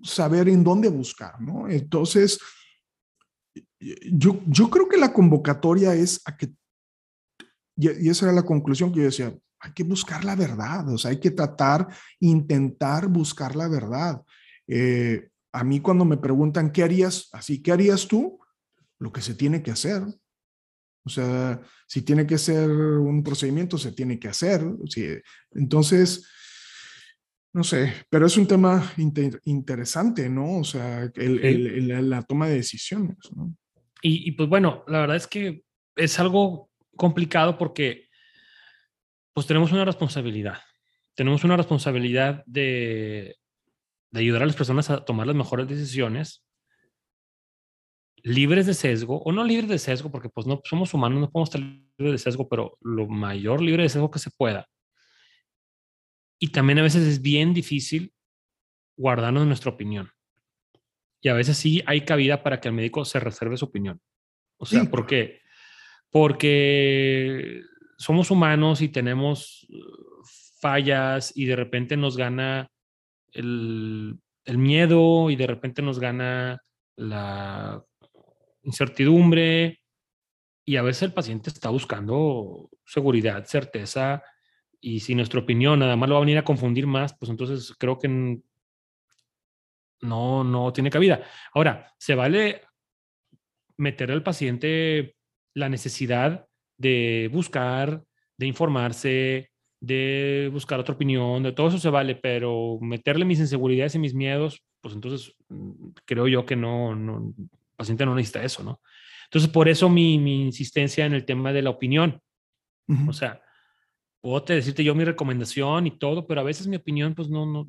saber 0.03 0.49
en 0.49 0.63
dónde 0.63 0.89
buscar, 0.89 1.39
¿no? 1.41 1.69
Entonces, 1.69 2.39
yo, 3.79 4.41
yo 4.45 4.69
creo 4.69 4.89
que 4.89 4.97
la 4.97 5.13
convocatoria 5.13 5.93
es 5.95 6.21
a 6.25 6.35
que, 6.35 6.53
y 7.77 8.09
esa 8.09 8.25
era 8.25 8.35
la 8.35 8.43
conclusión 8.43 8.91
que 8.91 8.99
yo 8.99 9.05
decía, 9.05 9.37
hay 9.59 9.73
que 9.73 9.83
buscar 9.83 10.23
la 10.23 10.35
verdad, 10.35 10.87
o 10.89 10.97
sea, 10.97 11.11
hay 11.11 11.19
que 11.19 11.31
tratar, 11.31 11.87
intentar 12.19 13.07
buscar 13.07 13.55
la 13.55 13.67
verdad. 13.67 14.21
Eh, 14.67 15.29
a 15.53 15.63
mí 15.63 15.79
cuando 15.79 16.05
me 16.05 16.17
preguntan, 16.17 16.71
¿qué 16.71 16.83
harías? 16.83 17.29
Así, 17.31 17.61
¿qué 17.61 17.71
harías 17.71 18.07
tú? 18.07 18.39
Lo 18.99 19.11
que 19.11 19.21
se 19.21 19.33
tiene 19.33 19.63
que 19.63 19.71
hacer. 19.71 20.03
O 21.07 21.09
sea, 21.09 21.61
si 21.87 22.01
tiene 22.01 22.27
que 22.27 22.37
ser 22.37 22.69
un 22.69 23.23
procedimiento, 23.23 23.77
se 23.77 23.93
tiene 23.93 24.19
que 24.19 24.27
hacer. 24.27 24.61
entonces, 25.51 26.27
no 27.53 27.63
sé, 27.63 27.93
pero 28.09 28.27
es 28.27 28.35
un 28.35 28.45
tema 28.45 28.91
interesante, 29.45 30.29
¿no? 30.29 30.59
O 30.59 30.63
sea, 30.65 31.09
la 31.15 32.21
toma 32.23 32.49
de 32.49 32.55
decisiones, 32.55 33.17
¿no? 33.33 33.55
Y, 34.01 34.31
pues 34.33 34.47
bueno, 34.47 34.83
la 34.87 34.99
verdad 34.99 35.15
es 35.15 35.27
que 35.27 35.63
es 35.95 36.19
algo 36.19 36.69
complicado 36.95 37.57
porque 37.57 38.07
pues 39.33 39.47
tenemos 39.47 39.71
una 39.71 39.85
responsabilidad. 39.85 40.59
Tenemos 41.15 41.43
una 41.45 41.57
responsabilidad 41.57 42.43
de, 42.45 43.37
de 44.11 44.19
ayudar 44.19 44.43
a 44.43 44.45
las 44.45 44.55
personas 44.55 44.89
a 44.89 45.03
tomar 45.05 45.25
las 45.25 45.35
mejores 45.35 45.67
decisiones 45.67 46.46
libres 48.27 48.65
de 48.65 48.73
sesgo, 48.73 49.21
o 49.23 49.31
no 49.31 49.43
libres 49.43 49.69
de 49.69 49.79
sesgo, 49.79 50.11
porque 50.11 50.29
pues 50.29 50.45
no 50.45 50.61
somos 50.63 50.93
humanos, 50.93 51.19
no 51.19 51.31
podemos 51.31 51.49
estar 51.49 51.61
libres 51.61 52.11
de 52.11 52.17
sesgo, 52.17 52.47
pero 52.49 52.77
lo 52.81 53.07
mayor 53.07 53.61
libre 53.61 53.83
de 53.83 53.89
sesgo 53.89 54.11
que 54.11 54.19
se 54.19 54.31
pueda. 54.31 54.67
Y 56.39 56.49
también 56.49 56.79
a 56.79 56.83
veces 56.83 57.07
es 57.07 57.21
bien 57.21 57.53
difícil 57.53 58.13
guardarnos 58.97 59.47
nuestra 59.47 59.71
opinión. 59.71 60.11
Y 61.21 61.29
a 61.29 61.33
veces 61.33 61.57
sí 61.57 61.81
hay 61.85 62.01
cabida 62.01 62.43
para 62.43 62.59
que 62.59 62.67
el 62.67 62.73
médico 62.73 63.05
se 63.05 63.19
reserve 63.19 63.57
su 63.57 63.65
opinión. 63.65 63.99
O 64.57 64.65
sea, 64.65 64.83
¿por 64.85 65.05
qué? 65.07 65.41
Porque 66.11 67.61
somos 67.97 68.29
humanos 68.29 68.81
y 68.81 68.89
tenemos 68.89 69.67
uh, 69.69 70.23
fallas 70.59 71.31
y 71.35 71.45
de 71.45 71.55
repente 71.55 71.97
nos 71.97 72.17
gana 72.17 72.69
el, 73.31 74.19
el 74.45 74.57
miedo 74.57 75.29
y 75.29 75.35
de 75.35 75.47
repente 75.47 75.81
nos 75.81 75.99
gana 75.99 76.61
la 76.95 77.86
incertidumbre 78.67 79.79
y 80.65 80.75
a 80.75 80.81
veces 80.81 81.03
el 81.03 81.13
paciente 81.13 81.49
está 81.49 81.69
buscando 81.69 82.69
seguridad, 82.85 83.45
certeza 83.45 84.21
y 84.81 84.99
si 84.99 85.15
nuestra 85.15 85.39
opinión 85.39 85.79
nada 85.79 85.95
más 85.95 86.09
lo 86.09 86.15
va 86.15 86.19
a 86.19 86.25
venir 86.25 86.37
a 86.37 86.43
confundir 86.43 86.85
más, 86.85 87.15
pues 87.17 87.31
entonces 87.31 87.73
creo 87.79 87.97
que 87.97 88.41
no, 90.01 90.43
no 90.43 90.73
tiene 90.73 90.89
cabida. 90.89 91.23
Ahora, 91.53 91.93
se 91.97 92.13
vale 92.13 92.61
meter 93.77 94.11
al 94.11 94.23
paciente 94.23 95.15
la 95.53 95.69
necesidad 95.69 96.47
de 96.77 97.29
buscar, 97.31 98.03
de 98.37 98.45
informarse, 98.45 99.51
de 99.79 100.49
buscar 100.51 100.79
otra 100.79 100.95
opinión, 100.95 101.43
de 101.43 101.53
todo 101.53 101.69
eso 101.69 101.79
se 101.79 101.89
vale, 101.89 102.15
pero 102.15 102.77
meterle 102.81 103.25
mis 103.25 103.39
inseguridades 103.39 103.95
y 103.95 103.99
mis 103.99 104.13
miedos, 104.13 104.63
pues 104.81 104.93
entonces 104.93 105.33
mm, 105.47 105.89
creo 106.05 106.27
yo 106.27 106.45
que 106.45 106.55
no, 106.55 106.95
no, 106.95 107.33
paciente 107.77 108.05
no 108.05 108.15
necesita 108.15 108.43
eso, 108.43 108.63
¿no? 108.63 108.81
Entonces, 109.25 109.49
por 109.49 109.69
eso 109.69 109.89
mi, 109.89 110.15
insistencia 110.15 111.05
en 111.05 111.13
el 111.13 111.25
tema 111.25 111.53
de 111.53 111.61
la 111.61 111.69
opinión. 111.69 112.21
O 113.07 113.11
sea, 113.11 113.41
puedo 114.21 114.39
decirte 114.39 114.83
yo 114.83 114.95
mi 114.95 115.03
recomendación 115.03 115.87
y 115.87 115.97
todo, 115.97 116.25
pero 116.25 116.39
a 116.39 116.45
veces 116.45 116.67
mi 116.67 116.77
opinión, 116.77 117.13
pues 117.13 117.29
no, 117.29 117.45
no, 117.45 117.67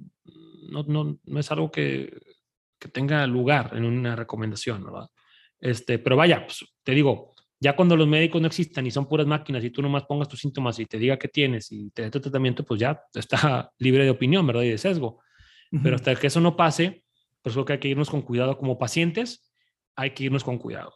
no, 0.71 0.85
no, 0.85 1.19
no 1.25 1.41
es 1.41 1.51
algo 1.51 1.73
que, 1.73 2.17
que, 2.79 2.89
tenga 2.89 3.27
lugar 3.27 3.73
en 3.75 3.85
una 3.85 4.15
recomendación, 4.15 4.85
¿verdad? 4.85 5.09
Este, 5.59 5.99
pero 5.99 6.17
vaya, 6.17 6.45
pues, 6.45 6.65
te 6.85 6.93
digo, 6.93 7.35
Ya 7.61 7.75
cuando 7.75 7.97
los 7.97 8.07
médicos 8.07 8.41
no 8.41 8.47
existan 8.47 8.87
y 8.87 8.93
son 8.93 9.09
puras 9.09 9.27
máquinas 9.27 9.65
y 9.65 9.71
tú 9.71 9.83
nomás 9.83 10.05
pongas 10.05 10.29
tus 10.29 10.39
síntomas 10.39 10.79
y 10.79 10.87
te 10.87 10.97
diga 10.97 11.19
qué 11.19 11.27
tienes 11.27 11.73
y 11.73 11.91
te 11.91 12.03
dé 12.03 12.11
tu 12.13 12.21
tratamiento, 12.21 12.63
pues 12.65 12.79
ya 12.79 13.03
está 13.15 13.73
libre 13.79 14.05
de 14.05 14.11
opinión, 14.11 14.47
¿verdad? 14.47 14.63
Y 14.63 14.71
de 14.71 14.79
sesgo. 14.79 15.21
Pero 15.83 15.97
hasta 15.97 16.15
que 16.15 16.29
eso 16.29 16.41
no 16.41 16.57
pase, 16.57 17.03
pues 17.43 17.55
creo 17.55 17.65
que 17.65 17.73
hay 17.75 17.79
que 17.81 17.89
irnos 17.89 18.09
con 18.09 18.23
cuidado 18.23 18.57
como 18.57 18.79
pacientes, 18.79 19.48
hay 19.99 20.13
que 20.13 20.25
irnos 20.25 20.45
con 20.45 20.59
cuidado. 20.59 20.95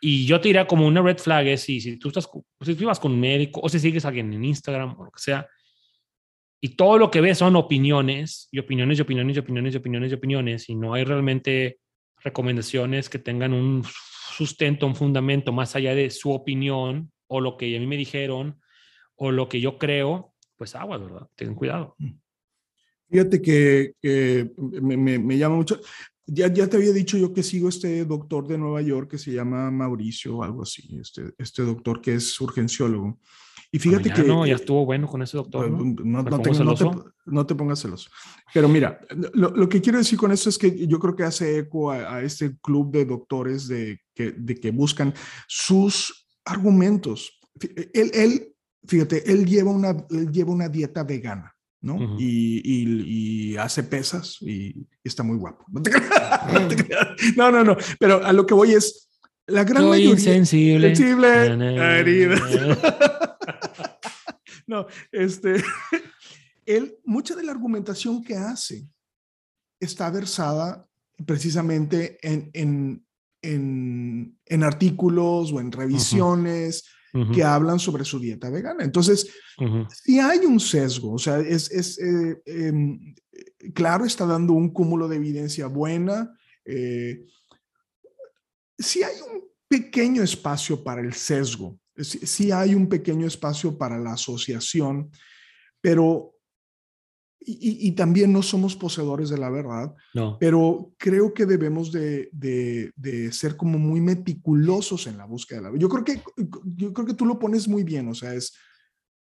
Y 0.00 0.26
yo 0.26 0.40
te 0.40 0.48
diría 0.48 0.66
como 0.66 0.86
una 0.86 1.02
red 1.02 1.18
flag 1.18 1.46
es 1.48 1.62
si, 1.62 1.80
si 1.80 1.96
tú 1.96 2.08
estás, 2.08 2.28
si 2.60 2.74
tú 2.74 2.86
vas 2.86 3.00
con 3.00 3.12
un 3.12 3.20
médico 3.20 3.60
o 3.62 3.68
si 3.68 3.80
sigues 3.80 4.04
a 4.04 4.08
alguien 4.08 4.32
en 4.32 4.44
Instagram 4.44 4.94
o 4.98 5.04
lo 5.04 5.10
que 5.10 5.20
sea, 5.20 5.48
y 6.60 6.70
todo 6.70 6.98
lo 6.98 7.10
que 7.10 7.20
ves 7.20 7.38
son 7.38 7.56
opiniones 7.56 8.48
y 8.52 8.58
opiniones 8.58 8.98
y 8.98 9.02
opiniones 9.02 9.36
y 9.36 9.38
opiniones 9.38 9.74
y 9.74 9.76
opiniones 9.76 10.10
y 10.10 10.14
opiniones 10.14 10.68
y 10.68 10.74
no 10.74 10.94
hay 10.94 11.04
realmente 11.04 11.78
recomendaciones 12.18 13.08
que 13.08 13.18
tengan 13.18 13.52
un 13.52 13.84
sustento, 14.36 14.86
un 14.86 14.94
fundamento 14.94 15.52
más 15.52 15.74
allá 15.74 15.94
de 15.94 16.10
su 16.10 16.32
opinión 16.32 17.10
o 17.28 17.40
lo 17.40 17.56
que 17.56 17.76
a 17.76 17.80
mí 17.80 17.86
me 17.86 17.96
dijeron 17.96 18.60
o 19.16 19.32
lo 19.32 19.48
que 19.48 19.60
yo 19.60 19.78
creo, 19.78 20.34
pues 20.56 20.74
agua, 20.74 20.98
¿verdad? 20.98 21.28
Ten 21.34 21.54
cuidado. 21.54 21.94
Mm. 21.98 22.18
Fíjate 23.10 23.40
que, 23.40 24.52
me, 24.82 24.96
me, 24.96 25.18
me, 25.18 25.38
llama 25.38 25.56
mucho. 25.56 25.80
Ya, 26.30 26.52
ya 26.52 26.68
te 26.68 26.76
había 26.76 26.92
dicho 26.92 27.16
yo 27.16 27.32
que 27.32 27.42
sigo 27.42 27.70
este 27.70 28.04
doctor 28.04 28.46
de 28.46 28.58
Nueva 28.58 28.82
York 28.82 29.10
que 29.10 29.18
se 29.18 29.32
llama 29.32 29.70
Mauricio 29.70 30.36
o 30.36 30.42
algo 30.42 30.62
así, 30.62 30.98
este, 31.00 31.32
este 31.38 31.62
doctor 31.62 32.02
que 32.02 32.14
es 32.14 32.38
urgenciólogo. 32.40 33.18
Y 33.72 33.78
fíjate 33.78 34.10
que... 34.12 34.22
No, 34.22 34.46
ya 34.46 34.54
estuvo 34.54 34.84
bueno 34.84 35.06
con 35.06 35.22
ese 35.22 35.36
doctor. 35.36 35.70
¿no? 35.70 35.78
No, 35.78 36.22
no, 36.22 36.40
te, 36.40 36.50
no, 37.26 37.46
te, 37.46 37.54
pongas 37.54 37.80
celoso. 37.80 38.10
Pero 38.54 38.68
mira, 38.68 39.00
lo, 39.34 39.50
lo, 39.50 39.68
que 39.68 39.80
quiero 39.80 39.98
decir 39.98 40.18
con 40.18 40.32
esto 40.32 40.48
es 40.48 40.56
que 40.56 40.86
yo 40.86 40.98
creo 40.98 41.14
que 41.14 41.24
hace 41.24 41.58
eco 41.58 41.90
a, 41.90 42.16
a 42.16 42.22
este 42.22 42.58
club 42.58 42.90
de 42.90 43.04
doctores 43.04 43.68
de 43.68 44.00
que, 44.14 44.32
de 44.32 44.54
que 44.54 44.70
buscan 44.70 45.12
sus 45.46 46.28
argumentos. 46.46 47.38
Él, 47.92 48.10
él, 48.14 48.54
fíjate, 48.86 49.30
él 49.30 49.44
lleva 49.44 49.70
una, 49.70 49.90
él 50.10 50.30
lleva 50.30 50.52
una 50.52 50.68
dieta 50.68 51.04
vegana. 51.04 51.54
¿No? 51.80 51.94
Uh 51.94 51.98
-huh. 51.98 52.16
y, 52.18 52.60
y, 52.64 53.52
y, 53.52 53.56
hace 53.56 53.82
pesas 53.84 54.38
y, 54.40 54.86
está 55.04 55.22
muy 55.22 55.36
guapo. 55.36 55.64
No, 57.36 57.50
no, 57.50 57.64
no, 57.64 57.76
pero 57.98 58.24
a 58.24 58.32
lo 58.32 58.46
que 58.46 58.54
voy 58.54 58.72
es, 58.72 59.08
la 59.46 59.64
gran 59.64 59.82
Soy 59.82 59.90
mayoría... 59.90 60.10
insensible. 60.10 60.94
Sensible. 60.94 62.36
no, 64.66 64.86
este, 65.12 65.62
él, 66.66 66.98
mucha 67.04 67.34
de 67.34 67.44
la 67.44 67.52
argumentación 67.52 68.22
que 68.22 68.36
hace 68.36 68.86
está 69.80 70.10
versada 70.10 70.86
precisamente 71.24 72.18
en, 72.22 72.50
en, 72.52 73.06
en, 73.42 74.38
en 74.44 74.62
artículos 74.62 75.52
o 75.52 75.60
en 75.60 75.72
revisiones. 75.72 76.84
Uh 77.14 77.20
-huh. 77.20 77.34
Que 77.34 77.42
hablan 77.42 77.78
sobre 77.78 78.04
su 78.04 78.18
dieta 78.18 78.50
vegana. 78.50 78.84
Entonces, 78.84 79.30
uh 79.58 79.64
-huh. 79.64 79.88
si 79.90 80.18
hay 80.18 80.40
un 80.40 80.60
sesgo, 80.60 81.12
o 81.12 81.18
sea, 81.18 81.38
es, 81.40 81.70
es 81.70 81.98
eh, 81.98 82.42
eh, 82.44 82.72
claro, 83.74 84.04
está 84.04 84.26
dando 84.26 84.52
un 84.52 84.70
cúmulo 84.70 85.08
de 85.08 85.16
evidencia 85.16 85.66
buena. 85.66 86.36
Eh, 86.64 87.24
si 88.78 89.02
hay 89.02 89.16
un 89.32 89.44
pequeño 89.68 90.22
espacio 90.22 90.82
para 90.82 91.00
el 91.00 91.12
sesgo, 91.14 91.78
si, 91.96 92.18
si 92.26 92.52
hay 92.52 92.74
un 92.74 92.88
pequeño 92.88 93.26
espacio 93.26 93.76
para 93.76 93.98
la 93.98 94.12
asociación, 94.12 95.10
pero 95.80 96.37
y, 97.50 97.88
y, 97.88 97.92
también 97.92 98.32
no 98.32 98.42
somos 98.42 98.76
poseedores 98.76 99.30
de 99.30 99.38
la 99.38 99.48
verdad, 99.48 99.94
no. 100.12 100.36
pero 100.38 100.92
creo 100.98 101.32
que 101.32 101.46
debemos 101.46 101.90
de, 101.90 102.28
de, 102.32 102.92
de, 102.94 103.32
ser 103.32 103.56
como 103.56 103.78
muy 103.78 104.00
meticulosos 104.00 105.06
en 105.06 105.16
la 105.16 105.24
búsqueda 105.24 105.58
de 105.58 105.62
la 105.62 105.70
verdad. 105.70 105.80
Yo 105.80 105.88
creo 105.88 106.04
que, 106.04 106.22
yo 106.76 106.92
creo 106.92 107.06
que 107.06 107.14
tú 107.14 107.24
lo 107.24 107.38
pones 107.38 107.66
muy 107.66 107.84
bien, 107.84 108.08
o 108.08 108.14
sea, 108.14 108.34
es 108.34 108.54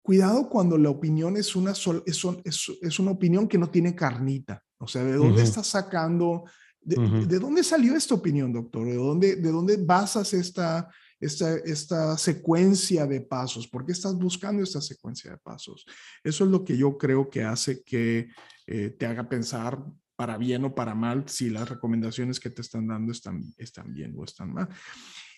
cuidado 0.01 0.49
cuando 0.49 0.77
la 0.77 0.89
opinión 0.89 1.37
es 1.37 1.55
una, 1.55 1.75
sol, 1.75 2.01
es, 2.05 2.19
es, 2.43 2.71
es, 2.81 2.99
una 2.99 3.11
opinión 3.11 3.47
que 3.47 3.59
no 3.59 3.69
tiene 3.69 3.93
carnita, 3.93 4.63
o 4.79 4.87
sea, 4.87 5.03
¿de 5.03 5.13
dónde 5.13 5.33
uh 5.33 5.37
-huh. 5.37 5.47
estás 5.47 5.67
sacando? 5.67 6.45
De, 6.81 6.97
uh 6.97 7.03
-huh. 7.03 7.25
¿De, 7.27 7.37
dónde 7.37 7.63
salió 7.63 7.95
esta 7.95 8.15
opinión, 8.15 8.51
doctor? 8.51 8.87
¿De 8.87 8.95
dónde, 8.95 9.35
de 9.35 9.51
dónde 9.51 9.77
basas 9.77 10.33
esta, 10.33 10.89
esta, 11.19 11.55
esta 11.57 12.17
secuencia 12.17 13.05
de 13.05 13.21
pasos? 13.21 13.67
¿Por 13.67 13.85
qué 13.85 13.91
estás 13.91 14.15
buscando 14.15 14.63
esta 14.63 14.81
secuencia 14.81 15.31
de 15.31 15.37
pasos? 15.37 15.85
Eso 16.23 16.45
es 16.45 16.49
lo 16.49 16.63
que 16.63 16.77
yo 16.77 16.97
creo 16.97 17.29
que 17.29 17.43
hace 17.43 17.83
que 17.83 18.29
eh, 18.67 18.89
te 18.91 19.05
haga 19.05 19.27
pensar 19.27 19.83
para 20.15 20.37
bien 20.37 20.65
o 20.65 20.75
para 20.75 20.95
mal 20.95 21.23
si 21.27 21.49
las 21.49 21.69
recomendaciones 21.69 22.39
que 22.39 22.49
te 22.49 22.61
están 22.61 22.87
dando 22.87 23.11
están, 23.11 23.41
están 23.57 23.93
bien 23.93 24.13
o 24.17 24.25
están 24.25 24.53
mal. 24.53 24.67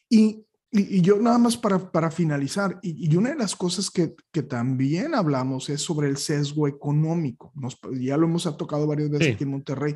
Y, 0.09 0.43
y, 0.71 0.97
y 0.97 1.01
yo 1.01 1.19
nada 1.19 1.37
más 1.37 1.55
para, 1.55 1.91
para 1.91 2.09
finalizar, 2.09 2.79
y, 2.81 3.07
y, 3.07 3.15
una 3.15 3.29
de 3.29 3.35
las 3.35 3.55
cosas 3.55 3.91
que, 3.91 4.15
que, 4.31 4.41
también 4.41 5.13
hablamos 5.13 5.69
es 5.69 5.81
sobre 5.81 6.07
el 6.07 6.17
sesgo 6.17 6.67
económico. 6.67 7.51
Nos, 7.55 7.77
ya 7.99 8.17
lo 8.17 8.25
hemos 8.25 8.43
tocado 8.57 8.87
varias 8.87 9.09
veces 9.09 9.27
sí. 9.27 9.33
aquí 9.33 9.43
en 9.43 9.51
Monterrey. 9.51 9.95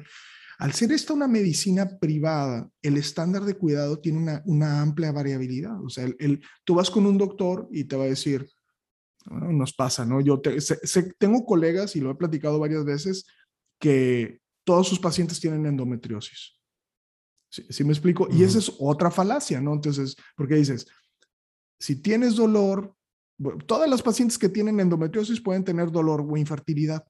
Al 0.57 0.73
ser 0.73 0.91
esta 0.91 1.13
una 1.13 1.27
medicina 1.27 1.97
privada, 1.99 2.69
el 2.81 2.97
estándar 2.97 3.43
de 3.43 3.55
cuidado 3.55 3.99
tiene 3.99 4.19
una, 4.19 4.41
una 4.45 4.81
amplia 4.81 5.11
variabilidad. 5.11 5.83
O 5.83 5.89
sea, 5.89 6.05
el, 6.05 6.15
el, 6.19 6.41
tú 6.63 6.75
vas 6.75 6.89
con 6.89 7.05
un 7.05 7.17
doctor 7.17 7.67
y 7.71 7.85
te 7.85 7.95
va 7.95 8.05
a 8.05 8.07
decir, 8.07 8.49
bueno, 9.25 9.51
nos 9.51 9.73
pasa, 9.73 10.05
¿no? 10.05 10.21
Yo 10.21 10.39
te, 10.39 10.61
se, 10.61 10.77
se, 10.85 11.13
tengo 11.13 11.45
colegas, 11.45 11.95
y 11.95 11.99
lo 11.99 12.11
he 12.11 12.15
platicado 12.15 12.59
varias 12.59 12.85
veces, 12.85 13.25
que 13.79 14.39
todos 14.63 14.87
sus 14.87 14.99
pacientes 14.99 15.39
tienen 15.39 15.65
endometriosis. 15.65 16.53
¿Sí, 17.51 17.65
sí 17.69 17.83
me 17.83 17.93
explico? 17.93 18.23
Uh 18.23 18.27
-huh. 18.27 18.39
Y 18.39 18.43
esa 18.43 18.59
es 18.59 18.71
otra 18.79 19.11
falacia, 19.11 19.59
¿no? 19.61 19.73
Entonces, 19.73 20.15
porque 20.35 20.55
dices, 20.55 20.87
si 21.79 22.01
tienes 22.01 22.35
dolor, 22.35 22.95
todas 23.65 23.89
las 23.89 24.01
pacientes 24.01 24.37
que 24.37 24.49
tienen 24.49 24.79
endometriosis 24.79 25.41
pueden 25.41 25.63
tener 25.63 25.91
dolor 25.91 26.25
o 26.27 26.37
infertilidad. 26.37 27.05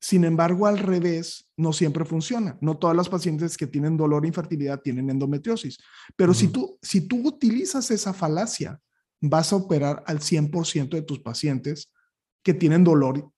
Sin 0.00 0.24
embargo, 0.24 0.66
al 0.66 0.78
revés, 0.78 1.50
no 1.56 1.74
siempre 1.74 2.06
funciona. 2.06 2.56
No 2.62 2.78
todas 2.78 2.96
las 2.96 3.08
pacientes 3.08 3.56
que 3.56 3.66
tienen 3.66 3.98
dolor 3.98 4.24
e 4.24 4.28
infertilidad 4.28 4.80
tienen 4.80 5.10
endometriosis. 5.10 5.78
Pero 6.16 6.32
uh 6.32 6.34
-huh. 6.34 6.38
si, 6.38 6.48
tú, 6.48 6.78
si 6.80 7.00
tú 7.02 7.26
utilizas 7.26 7.90
esa 7.90 8.14
falacia, 8.14 8.80
vas 9.20 9.52
a 9.52 9.56
operar 9.56 10.02
al 10.06 10.20
100% 10.20 10.88
de 10.96 11.02
tus 11.02 11.20
pacientes 11.20 11.92
que 12.42 12.54
tienen 12.54 12.82
dolor. 12.82 13.30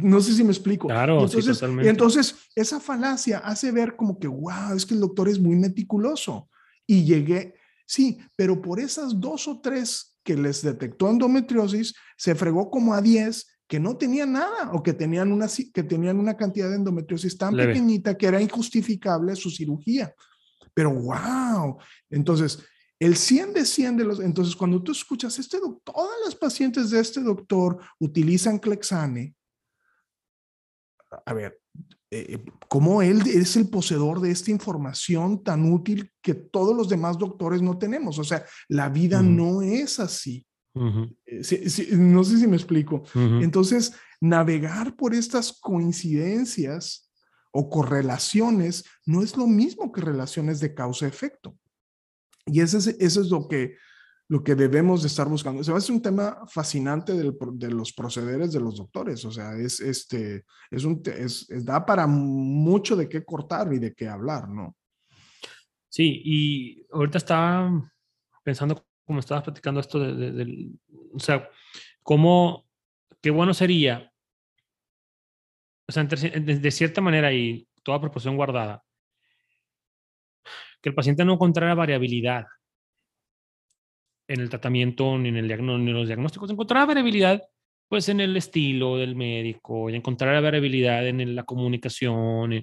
No 0.00 0.20
sé 0.20 0.32
si 0.32 0.42
me 0.42 0.50
explico. 0.50 0.88
Claro, 0.88 1.20
entonces, 1.20 1.44
sí, 1.44 1.52
totalmente. 1.52 1.90
Entonces, 1.90 2.34
esa 2.56 2.80
falacia 2.80 3.38
hace 3.38 3.70
ver 3.70 3.96
como 3.96 4.18
que, 4.18 4.26
wow, 4.26 4.74
es 4.74 4.86
que 4.86 4.94
el 4.94 5.00
doctor 5.00 5.28
es 5.28 5.38
muy 5.38 5.56
meticuloso. 5.56 6.48
Y 6.86 7.04
llegué, 7.04 7.54
sí, 7.86 8.18
pero 8.34 8.60
por 8.60 8.80
esas 8.80 9.20
dos 9.20 9.46
o 9.46 9.60
tres 9.60 10.16
que 10.24 10.36
les 10.36 10.62
detectó 10.62 11.08
endometriosis, 11.08 11.94
se 12.16 12.34
fregó 12.34 12.70
como 12.70 12.94
a 12.94 13.00
10 13.00 13.46
que 13.70 13.78
no 13.78 13.96
tenían 13.96 14.32
nada 14.32 14.72
o 14.72 14.82
que 14.82 14.92
tenían 14.92 15.30
una, 15.30 15.46
que 15.46 15.84
tenían 15.84 16.18
una 16.18 16.36
cantidad 16.36 16.68
de 16.68 16.74
endometriosis 16.74 17.38
tan 17.38 17.54
Leve. 17.54 17.72
pequeñita 17.72 18.18
que 18.18 18.26
era 18.26 18.42
injustificable 18.42 19.36
su 19.36 19.48
cirugía. 19.48 20.12
Pero 20.74 20.92
wow, 20.92 21.78
entonces 22.10 22.64
el 22.98 23.16
100 23.16 23.52
de 23.52 23.64
100 23.64 23.96
de 23.96 24.04
los, 24.04 24.18
entonces 24.18 24.56
cuando 24.56 24.82
tú 24.82 24.90
escuchas, 24.90 25.38
este 25.38 25.60
doctor, 25.60 25.94
todas 25.94 26.16
las 26.24 26.34
pacientes 26.34 26.90
de 26.90 26.98
este 26.98 27.20
doctor 27.20 27.78
utilizan 28.00 28.58
Clexane, 28.58 29.36
a 31.24 31.32
ver, 31.32 31.60
eh, 32.10 32.44
¿cómo 32.68 33.02
él 33.02 33.22
es 33.28 33.54
el 33.54 33.70
poseedor 33.70 34.20
de 34.20 34.32
esta 34.32 34.50
información 34.50 35.44
tan 35.44 35.72
útil 35.72 36.10
que 36.20 36.34
todos 36.34 36.76
los 36.76 36.88
demás 36.88 37.16
doctores 37.18 37.62
no 37.62 37.78
tenemos? 37.78 38.18
O 38.18 38.24
sea, 38.24 38.44
la 38.68 38.88
vida 38.88 39.20
uh 39.20 39.22
-huh. 39.22 39.36
no 39.36 39.62
es 39.62 40.00
así. 40.00 40.44
Uh 40.72 40.82
-huh. 40.82 41.42
sí, 41.42 41.68
sí, 41.68 41.88
no 41.92 42.22
sé 42.22 42.38
si 42.38 42.46
me 42.46 42.56
explico. 42.56 43.02
Uh 43.14 43.18
-huh. 43.18 43.42
Entonces, 43.44 43.92
navegar 44.20 44.96
por 44.96 45.14
estas 45.14 45.52
coincidencias 45.52 47.10
o 47.52 47.68
correlaciones 47.68 48.84
no 49.06 49.22
es 49.22 49.36
lo 49.36 49.46
mismo 49.46 49.90
que 49.90 50.00
relaciones 50.00 50.60
de 50.60 50.74
causa-efecto. 50.74 51.56
Y 52.46 52.60
eso 52.60 52.78
es, 52.78 52.86
eso 52.86 53.20
es 53.20 53.28
lo, 53.28 53.48
que, 53.48 53.76
lo 54.28 54.42
que 54.44 54.54
debemos 54.54 55.02
de 55.02 55.08
estar 55.08 55.28
buscando. 55.28 55.60
O 55.60 55.64
sea, 55.64 55.76
es 55.76 55.90
un 55.90 56.00
tema 56.00 56.38
fascinante 56.48 57.12
del, 57.14 57.36
de 57.54 57.70
los 57.70 57.92
procederes 57.92 58.52
de 58.52 58.60
los 58.60 58.76
doctores. 58.76 59.24
O 59.24 59.32
sea, 59.32 59.56
es, 59.56 59.80
este, 59.80 60.44
es 60.70 60.84
un, 60.84 61.02
es, 61.04 61.50
es, 61.50 61.64
da 61.64 61.84
para 61.84 62.06
mucho 62.06 62.94
de 62.96 63.08
qué 63.08 63.24
cortar 63.24 63.72
y 63.72 63.78
de 63.78 63.92
qué 63.92 64.08
hablar, 64.08 64.48
¿no? 64.48 64.76
Sí, 65.88 66.22
y 66.24 66.86
ahorita 66.92 67.18
estaba 67.18 67.92
pensando 68.44 68.86
como 69.10 69.18
estabas 69.18 69.42
platicando 69.42 69.80
esto 69.80 69.98
de, 69.98 70.14
de, 70.14 70.30
de, 70.30 70.68
o 71.12 71.18
sea, 71.18 71.50
cómo, 72.00 72.64
qué 73.20 73.30
bueno 73.30 73.52
sería, 73.54 74.12
o 75.88 75.90
sea, 75.90 76.04
de, 76.04 76.70
cierta 76.70 77.00
manera 77.00 77.32
y 77.32 77.66
toda 77.82 78.00
proporción 78.00 78.36
guardada, 78.36 78.84
que 80.80 80.90
el 80.90 80.94
paciente 80.94 81.24
no 81.24 81.32
encontrara 81.32 81.74
variabilidad 81.74 82.46
en 84.28 84.40
el 84.42 84.48
tratamiento 84.48 85.18
ni 85.18 85.30
en, 85.30 85.38
el 85.38 85.48
ni 85.48 85.72
en 85.72 85.92
los 85.92 86.06
diagnósticos, 86.06 86.48
encontrara 86.48 86.86
variabilidad 86.86 87.42
pues 87.88 88.08
en 88.10 88.20
el 88.20 88.36
estilo 88.36 88.96
del 88.96 89.16
médico 89.16 89.90
y 89.90 89.96
encontrara 89.96 90.40
variabilidad 90.40 91.04
en 91.08 91.34
la 91.34 91.42
comunicación, 91.42 92.62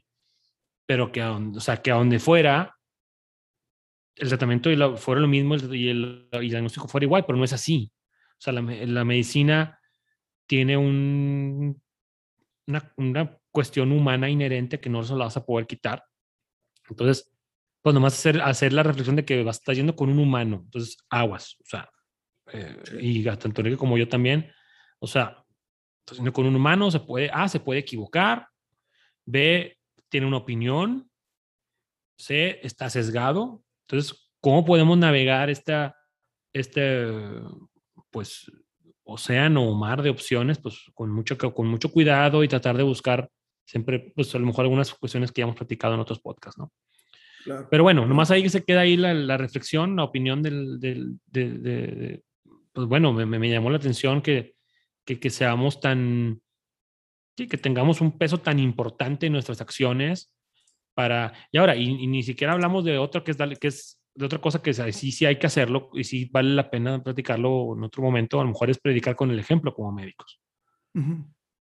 pero 0.86 1.12
que, 1.12 1.22
o 1.22 1.60
sea, 1.60 1.82
que 1.82 1.92
a 1.92 1.96
donde 1.96 2.20
fuera 2.20 2.77
el 4.18 4.30
tratamiento 4.30 4.72
y 4.72 4.78
fuera 4.98 5.22
lo 5.22 5.28
mismo 5.28 5.56
y 5.56 5.60
el, 5.60 5.74
y 5.76 5.90
el, 5.90 6.50
diagnóstico 6.50 6.88
fuera 6.88 7.06
igual, 7.06 7.26
pero 7.26 7.38
no 7.38 7.44
es 7.44 7.54
así. 7.54 7.92
O 8.32 8.40
sea, 8.42 8.54
la, 8.54 8.62
la 8.62 9.06
medicina 9.06 9.80
tiene 10.48 10.78
un, 10.78 11.82
una, 12.68 12.94
una, 12.98 13.38
cuestión 13.52 13.92
humana 13.92 14.30
inherente 14.30 14.80
que 14.80 14.90
no 14.90 15.04
se 15.04 15.16
la 15.16 15.26
vas 15.26 15.38
a 15.38 15.44
poder 15.44 15.66
quitar. 15.66 16.04
Entonces, 16.90 17.32
pues 17.82 17.94
nomás 17.96 18.14
hacer, 18.14 18.40
hacer 18.42 18.72
la 18.72 18.84
reflexión 18.84 19.16
de 19.16 19.26
que 19.26 19.44
vas 19.44 19.58
estar 19.58 19.74
yendo 19.74 19.96
con 19.96 20.10
un 20.10 20.20
humano. 20.20 20.62
Entonces, 20.66 20.98
aguas. 21.10 21.56
O 21.62 21.66
sea, 21.66 21.90
eh, 22.54 22.78
y 23.00 23.24
tanto 23.24 23.62
Enrique 23.62 23.78
como 23.78 23.98
yo 23.98 24.08
también. 24.08 24.52
O 25.00 25.08
sea, 25.08 25.44
yendo 26.12 26.32
con 26.32 26.46
un 26.46 26.56
humano, 26.56 26.92
se 26.92 27.00
puede, 27.00 27.32
A, 27.34 27.50
se 27.50 27.60
puede 27.60 27.80
equivocar. 27.80 28.48
B, 29.26 29.76
tiene 30.10 30.28
una 30.28 30.38
opinión. 30.38 31.10
C, 32.18 32.60
está 32.62 32.92
sesgado. 32.92 33.64
Entonces, 33.88 34.30
¿cómo 34.42 34.66
podemos 34.66 34.98
navegar 34.98 35.50
esta, 35.50 35.96
este, 36.54 37.08
pues, 38.12 38.52
océano 39.04 39.64
o 39.64 39.76
mar 39.76 40.02
de 40.02 40.10
opciones, 40.10 40.60
pues, 40.60 40.84
con 40.94 41.10
mucho, 41.12 41.38
con 41.38 41.68
mucho 41.68 41.90
cuidado 41.90 42.44
y 42.44 42.50
tratar 42.50 42.76
de 42.76 42.84
buscar 42.84 43.30
siempre, 43.66 44.12
pues, 44.14 44.34
a 44.36 44.40
lo 44.40 44.46
mejor 44.46 44.66
algunas 44.66 44.94
cuestiones 44.94 45.32
que 45.32 45.40
ya 45.40 45.44
hemos 45.44 45.56
platicado 45.56 45.94
en 45.94 46.02
otros 46.02 46.20
podcasts, 46.20 46.60
¿no? 46.60 46.72
Pero 47.70 47.84
bueno, 47.84 48.06
nomás 48.06 48.30
ahí 48.30 48.44
que 48.44 48.50
se 48.50 48.66
queda 48.66 48.82
ahí 48.82 48.98
la, 48.98 49.14
la 49.14 49.38
reflexión, 49.38 49.96
la 49.96 50.04
opinión 50.04 50.44
del, 50.44 50.82
del 50.82 51.18
de, 51.28 52.22
pues 52.74 52.88
bueno, 52.88 53.14
me, 53.14 53.26
me, 53.26 53.50
llamó 53.50 53.70
la 53.70 53.78
atención 53.78 54.22
que, 54.22 54.56
que, 55.06 55.18
que 55.18 55.30
seamos 55.30 55.80
tan, 55.80 56.42
sí, 57.38 57.48
que 57.48 57.58
tengamos 57.58 58.02
un 58.02 58.18
peso 58.18 58.40
tan 58.40 58.60
importante 58.60 59.28
en 59.28 59.32
nuestras 59.32 59.62
acciones 59.62 60.37
para, 60.98 61.32
y 61.52 61.60
ahora, 61.60 61.76
y, 61.76 62.08
ni 62.08 62.24
siquiera 62.24 62.54
hablamos 62.54 62.84
de 62.84 62.98
otro 62.98 63.24
que 63.24 63.30
es, 63.30 63.38
que 63.60 63.68
es 63.68 64.00
de 64.16 64.26
otra 64.26 64.42
cosa 64.42 64.64
que 64.64 64.74
sí, 64.74 65.12
sí 65.12 65.26
hay 65.28 65.38
que 65.38 65.46
hacerlo 65.46 65.92
y 65.94 66.04
sí 66.06 66.28
vale 66.34 66.56
la 66.56 66.72
pena 66.72 67.04
platicarlo 67.04 67.76
en 67.78 67.84
otro 67.84 68.02
momento, 68.02 68.40
a 68.40 68.44
lo 68.44 68.50
mejor 68.50 68.72
es 68.72 68.80
predicar 68.80 69.16
con 69.16 69.30
el 69.30 69.38
ejemplo 69.38 69.76
como 69.76 69.92
médicos. 69.92 70.42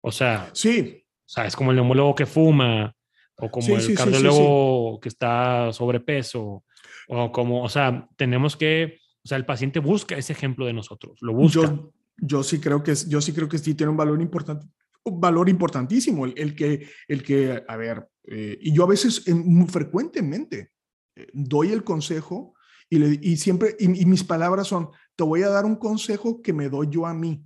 O 0.02 0.12
sea, 0.12 0.52
sí. 0.54 1.04
O 1.26 1.30
sea, 1.30 1.48
es 1.48 1.56
como 1.56 1.72
el 1.72 1.78
neumólogo 1.78 2.14
que 2.14 2.28
fuma, 2.28 2.94
o 3.40 3.50
como 3.50 3.76
el 3.76 3.96
cardiólogo 3.96 5.00
que 5.00 5.10
está 5.10 5.74
sobrepeso, 5.74 6.64
o 7.08 7.32
como, 7.32 7.64
o 7.64 7.70
sea, 7.70 8.08
tenemos 8.16 8.56
que, 8.56 9.00
o 9.26 9.28
sea, 9.28 9.40
el 9.40 9.48
paciente 9.48 9.80
busca 9.80 10.16
ese 10.16 10.34
ejemplo 10.34 10.68
de 10.68 10.74
nosotros, 10.74 11.18
lo 11.22 11.34
busca. 11.34 11.62
Yo, 11.62 11.92
yo 12.18 12.44
sí 12.44 12.60
creo 12.60 12.84
que, 12.84 12.94
yo 13.08 13.20
sí 13.20 13.34
creo 13.34 13.50
que 13.50 13.58
sí 13.58 13.74
tiene 13.74 13.90
un 13.90 13.98
valor 13.98 14.22
importante, 14.22 14.68
un 15.06 15.20
valor 15.20 15.50
importantísimo, 15.50 16.26
el, 16.26 16.34
el 16.38 16.56
que, 16.56 16.90
el 17.08 17.24
que, 17.24 17.64
a 17.68 17.76
ver, 17.76 18.08
eh, 18.26 18.58
y 18.62 18.74
yo 18.74 18.84
a 18.84 18.88
veces, 18.88 19.28
muy 19.28 19.68
frecuentemente, 19.68 20.72
eh, 21.16 21.28
doy 21.34 21.72
el 21.72 21.84
consejo 21.84 22.54
y, 22.90 23.00
le, 23.00 23.20
y 23.22 23.38
siempre, 23.38 23.76
y, 23.80 23.88
mis 24.06 24.24
palabras 24.24 24.68
son, 24.68 24.90
te 25.16 25.24
voy 25.24 25.44
a 25.44 25.50
dar 25.50 25.66
un 25.66 25.76
consejo 25.76 26.42
que 26.42 26.54
me 26.54 26.70
doy 26.70 26.88
yo 26.90 27.06
a 27.06 27.14
mí. 27.14 27.44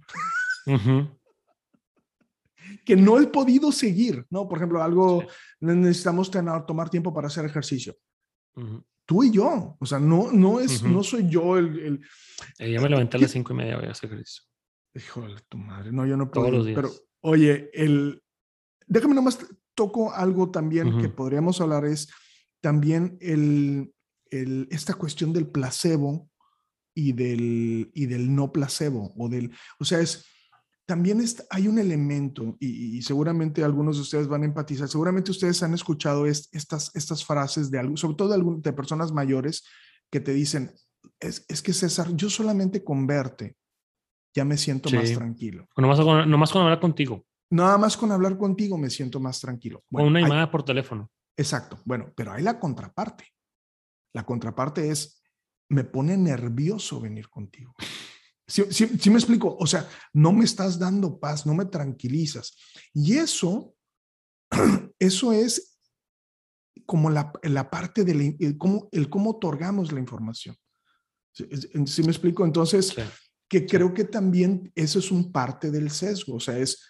que 2.85 2.95
no 2.95 3.19
he 3.19 3.27
podido 3.27 3.71
seguir, 3.71 4.25
¿no? 4.29 4.47
Por 4.47 4.57
ejemplo, 4.57 4.83
algo, 4.83 5.23
necesitamos 5.59 6.29
tener, 6.29 6.65
tomar 6.65 6.89
tiempo 6.89 7.13
para 7.13 7.27
hacer 7.27 7.45
ejercicio. 7.45 7.95
Tú 9.05 9.23
y 9.23 9.31
yo, 9.31 9.77
o 9.79 9.85
sea, 9.85 9.99
no, 9.99 10.31
no, 10.31 10.59
es, 10.59 10.83
no 10.83 11.01
soy 11.03 11.29
yo 11.29 11.57
el... 11.57 11.79
el 11.79 12.01
eh, 12.59 12.71
yo 12.71 12.81
me 12.81 12.89
levanté 12.89 13.17
a 13.17 13.21
las 13.21 13.31
cinco 13.31 13.53
y 13.53 13.55
media 13.55 13.77
voy 13.77 13.87
a 13.87 13.91
hacer 13.91 14.11
ejercicio. 14.11 14.43
Híjole, 14.93 15.35
tu 15.47 15.57
madre, 15.57 15.91
no, 15.91 16.05
yo 16.05 16.17
no 16.17 16.29
puedo. 16.29 16.47
Todos 16.47 16.57
los 16.57 16.65
días. 16.65 16.75
Pero, 16.75 16.91
oye, 17.21 17.69
el, 17.73 18.21
déjame 18.85 19.15
nomás 19.15 19.39
toco 19.75 20.13
algo 20.13 20.49
también 20.49 20.99
que 20.99 21.09
podríamos 21.09 21.61
hablar 21.61 21.85
es 21.85 22.09
también 22.61 23.17
el, 23.21 23.93
el, 24.31 24.67
esta 24.71 24.93
cuestión 24.95 25.33
del 25.33 25.47
placebo 25.47 26.29
y 26.95 27.13
del, 27.13 27.91
y 27.93 28.05
del 28.07 28.33
no 28.33 28.51
placebo 28.51 29.13
o 29.17 29.29
del, 29.29 29.51
o 29.79 29.85
sea, 29.85 29.99
es, 29.99 30.25
también 30.87 31.23
hay 31.49 31.67
un 31.67 31.79
elemento, 31.79 32.55
y, 32.59 33.01
seguramente 33.01 33.63
algunos 33.63 33.97
de 33.97 34.03
ustedes 34.03 34.27
van 34.27 34.43
a 34.43 34.45
empatizar, 34.45 34.87
seguramente 34.87 35.31
ustedes 35.31 35.61
han 35.61 35.73
escuchado 35.73 36.25
estas, 36.25 36.91
estas 36.95 37.25
frases 37.25 37.69
de, 37.69 37.91
sobre 37.95 38.15
todo 38.15 38.29
de, 38.29 38.61
de 38.61 38.73
personas 38.73 39.11
mayores 39.11 39.65
que 40.09 40.21
te 40.21 40.33
dicen, 40.33 40.71
es, 41.19 41.45
es, 41.49 41.61
que 41.61 41.73
César, 41.73 42.15
yo 42.15 42.29
solamente 42.29 42.85
con 42.85 43.05
verte 43.05 43.56
ya 44.33 44.45
me 44.45 44.57
siento 44.57 44.89
más 44.89 45.11
tranquilo. 45.13 45.67
Nomás 45.77 45.99
con, 45.99 46.29
nomás 46.29 46.51
con 46.51 46.61
hablar 46.63 46.79
contigo. 46.79 47.25
Nada 47.49 47.77
más 47.77 47.95
con 47.95 48.11
hablar 48.11 48.37
contigo 48.37 48.77
me 48.77 48.89
siento 48.89 49.19
más 49.19 49.39
tranquilo. 49.39 49.83
con 49.91 50.05
una 50.05 50.21
llamada 50.21 50.51
por 50.51 50.63
teléfono. 50.63 51.09
Exacto. 51.35 51.79
Bueno, 51.85 52.11
pero 52.15 52.33
hay 52.33 52.43
la 52.43 52.59
contraparte. 52.59 53.25
La 54.13 54.25
contraparte 54.25 54.89
es, 54.89 55.21
me 55.69 55.83
pone 55.83 56.17
nervioso 56.17 56.99
venir 56.99 57.29
contigo. 57.29 57.73
Sí, 58.47 59.09
me 59.09 59.17
explico. 59.17 59.55
O 59.59 59.67
sea, 59.67 59.87
no 60.13 60.31
me 60.31 60.45
estás 60.45 60.79
dando 60.79 61.19
paz, 61.19 61.45
no 61.45 61.53
me 61.53 61.65
tranquilizas. 61.65 62.57
Y 62.93 63.17
eso, 63.17 63.75
eso 64.99 65.33
es 65.33 65.77
como 66.85 67.09
la, 67.09 67.31
la 67.43 67.69
parte 67.69 68.05
de 68.05 68.35
el, 68.39 68.57
cómo, 68.57 68.87
el 68.91 69.09
cómo 69.09 69.31
otorgamos 69.31 69.91
la 69.91 69.99
información. 69.99 70.55
¿Sí, 71.33 72.01
me 72.03 72.09
explico? 72.09 72.45
Entonces, 72.45 72.95
que 73.49 73.65
creo 73.65 73.93
que 73.93 74.03
también 74.03 74.71
eso 74.75 74.99
es 74.99 75.11
un 75.11 75.31
parte 75.31 75.71
del 75.71 75.89
sesgo. 75.89 76.35
O 76.35 76.39
sea, 76.39 76.57
es, 76.57 76.83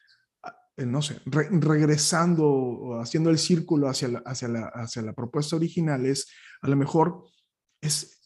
ah, 0.43 0.55
eh, 0.75 0.85
no 0.85 1.01
sé, 1.01 1.21
regresando 1.25 2.45
o 2.47 3.01
haciendo 3.01 3.29
el 3.29 3.37
círculo 3.37 3.87
hacia 3.87 4.07
la, 4.07 4.19
hacia, 4.19 4.47
la, 4.47 4.71
hacia 4.73 5.01
la 5.01 5.13
propuesta 5.13 5.55
original, 5.55 6.05
es 6.05 6.27
a 6.61 6.67
lo 6.67 6.75
mejor 6.75 7.25
es 7.81 8.17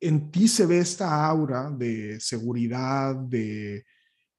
en 0.00 0.30
ti 0.30 0.48
se 0.48 0.66
ve 0.66 0.78
esta 0.78 1.26
aura 1.26 1.70
de 1.70 2.20
seguridad, 2.20 3.14
de 3.14 3.84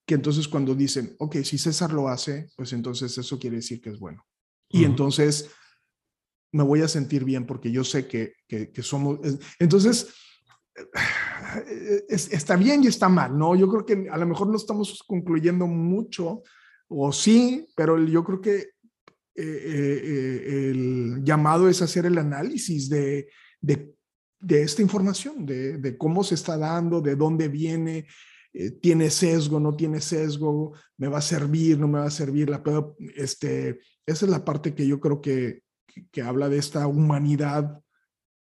que 0.06 0.16
entonces 0.16 0.48
cuando 0.48 0.76
dicen, 0.76 1.16
ok, 1.18 1.38
si 1.38 1.58
César 1.58 1.92
lo 1.92 2.08
hace, 2.08 2.52
pues 2.56 2.72
entonces 2.74 3.18
eso 3.18 3.40
quiere 3.40 3.58
decir 3.58 3.82
que 3.82 3.90
es 3.90 4.00
bueno. 4.00 4.24
Y 4.70 4.84
entonces 4.84 5.50
me 6.52 6.64
voy 6.64 6.82
a 6.82 6.88
sentir 6.88 7.24
bien 7.24 7.46
porque 7.46 7.72
yo 7.72 7.84
sé 7.84 8.08
que, 8.08 8.34
que, 8.48 8.84
somos... 8.84 9.20
Entonces, 9.58 10.14
está 12.10 12.56
bien 12.56 12.84
y 12.84 12.88
está 12.88 13.10
mal, 13.10 13.38
¿no? 13.38 13.56
Yo 13.56 13.68
creo 13.70 13.86
que 13.86 14.10
a 14.10 14.18
lo 14.18 14.26
mejor 14.26 14.48
no 14.48 14.58
estamos 14.58 15.04
concluyendo 15.08 15.68
mucho, 15.68 16.44
o 16.88 17.12
sí, 17.12 17.68
pero 17.76 17.98
yo 18.04 18.24
creo 18.24 18.42
que 18.42 18.56
eh, 19.38 19.44
eh, 19.44 20.02
eh, 20.06 20.70
el 20.72 21.24
llamado 21.24 21.68
es 21.68 21.82
hacer 21.82 22.06
el 22.06 22.18
análisis 22.18 22.88
de, 22.90 23.28
de 23.60 24.62
esta 24.62 24.82
información, 24.82 25.46
de, 25.46 25.98
cómo 25.98 26.24
se 26.24 26.36
está 26.36 26.58
dando, 26.58 27.02
de 27.02 27.16
dónde 27.16 27.48
viene, 27.48 28.06
tiene 28.82 29.10
sesgo, 29.10 29.60
no 29.60 29.76
tiene 29.76 30.00
sesgo, 30.00 30.74
me 30.98 31.08
va 31.08 31.18
a 31.18 31.22
servir, 31.22 31.80
no 31.80 31.88
me 31.88 32.00
va 32.00 32.06
a 32.06 32.12
servir. 32.12 32.50
La, 32.50 32.64
este, 33.16 33.80
esa 34.06 34.26
es 34.26 34.32
la 34.32 34.46
parte 34.46 34.74
que 34.74 34.88
yo 34.88 35.00
creo 35.00 35.20
que, 35.20 35.64
que, 36.12 36.22
habla 36.22 36.48
de 36.48 36.58
esta 36.58 36.88
humanidad 36.88 37.82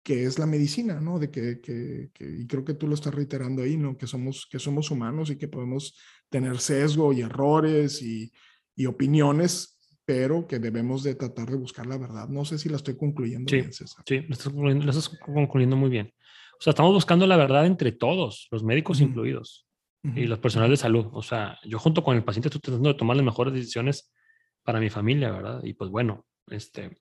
que 0.05 0.25
es 0.25 0.37
la 0.37 0.45
medicina, 0.45 1.01
¿no? 1.01 1.17
De 1.17 1.31
que, 1.31 1.59
que, 1.59 2.11
y 2.19 2.45
creo 2.45 2.63
que 2.63 2.75
tú 2.75 2.87
lo 2.87 2.93
estás 2.93 3.15
reiterando 3.15 3.63
ahí, 3.63 3.75
¿no? 3.75 3.97
Que 3.97 4.05
somos, 4.05 4.45
que 4.45 4.59
somos 4.59 4.91
humanos 4.91 5.31
y 5.31 5.35
que 5.35 5.47
podemos 5.47 5.97
tener 6.29 6.59
sesgo 6.59 7.11
y 7.11 7.21
errores 7.21 8.03
y, 8.03 8.31
y 8.75 8.85
opiniones, 8.85 9.79
pero 10.05 10.45
que 10.45 10.59
debemos 10.59 11.01
de 11.01 11.15
tratar 11.15 11.49
de 11.49 11.57
buscar 11.57 11.87
la 11.87 11.97
verdad. 11.97 12.29
No 12.29 12.45
sé 12.45 12.59
si 12.59 12.69
la 12.69 12.75
estoy 12.75 12.95
concluyendo 12.95 13.51
bien, 13.51 13.73
César. 13.73 14.03
Sí, 14.07 14.19
lo 14.19 14.69
estás, 14.91 15.09
concluyendo, 15.09 15.75
muy 15.75 15.89
bien. 15.89 16.13
O 16.59 16.61
sea, 16.61 16.69
estamos 16.69 16.93
buscando 16.93 17.25
la 17.25 17.35
verdad 17.35 17.65
entre 17.65 17.91
todos, 17.91 18.47
los 18.51 18.63
médicos 18.63 19.01
incluidos 19.01 19.65
y 20.03 20.27
los 20.27 20.37
personal 20.37 20.69
de 20.69 20.77
salud. 20.77 21.07
O 21.13 21.23
sea, 21.23 21.57
yo 21.65 21.79
junto 21.79 22.03
con 22.03 22.15
el 22.15 22.23
paciente 22.23 22.49
estoy 22.49 22.61
tratando 22.61 22.89
de 22.89 22.95
tomar 22.95 23.17
las 23.17 23.25
mejores 23.25 23.55
decisiones 23.55 24.13
para 24.61 24.79
mi 24.79 24.91
familia, 24.91 25.31
¿verdad? 25.31 25.63
Y 25.63 25.73
pues 25.73 25.89
bueno, 25.89 26.27
este, 26.51 26.95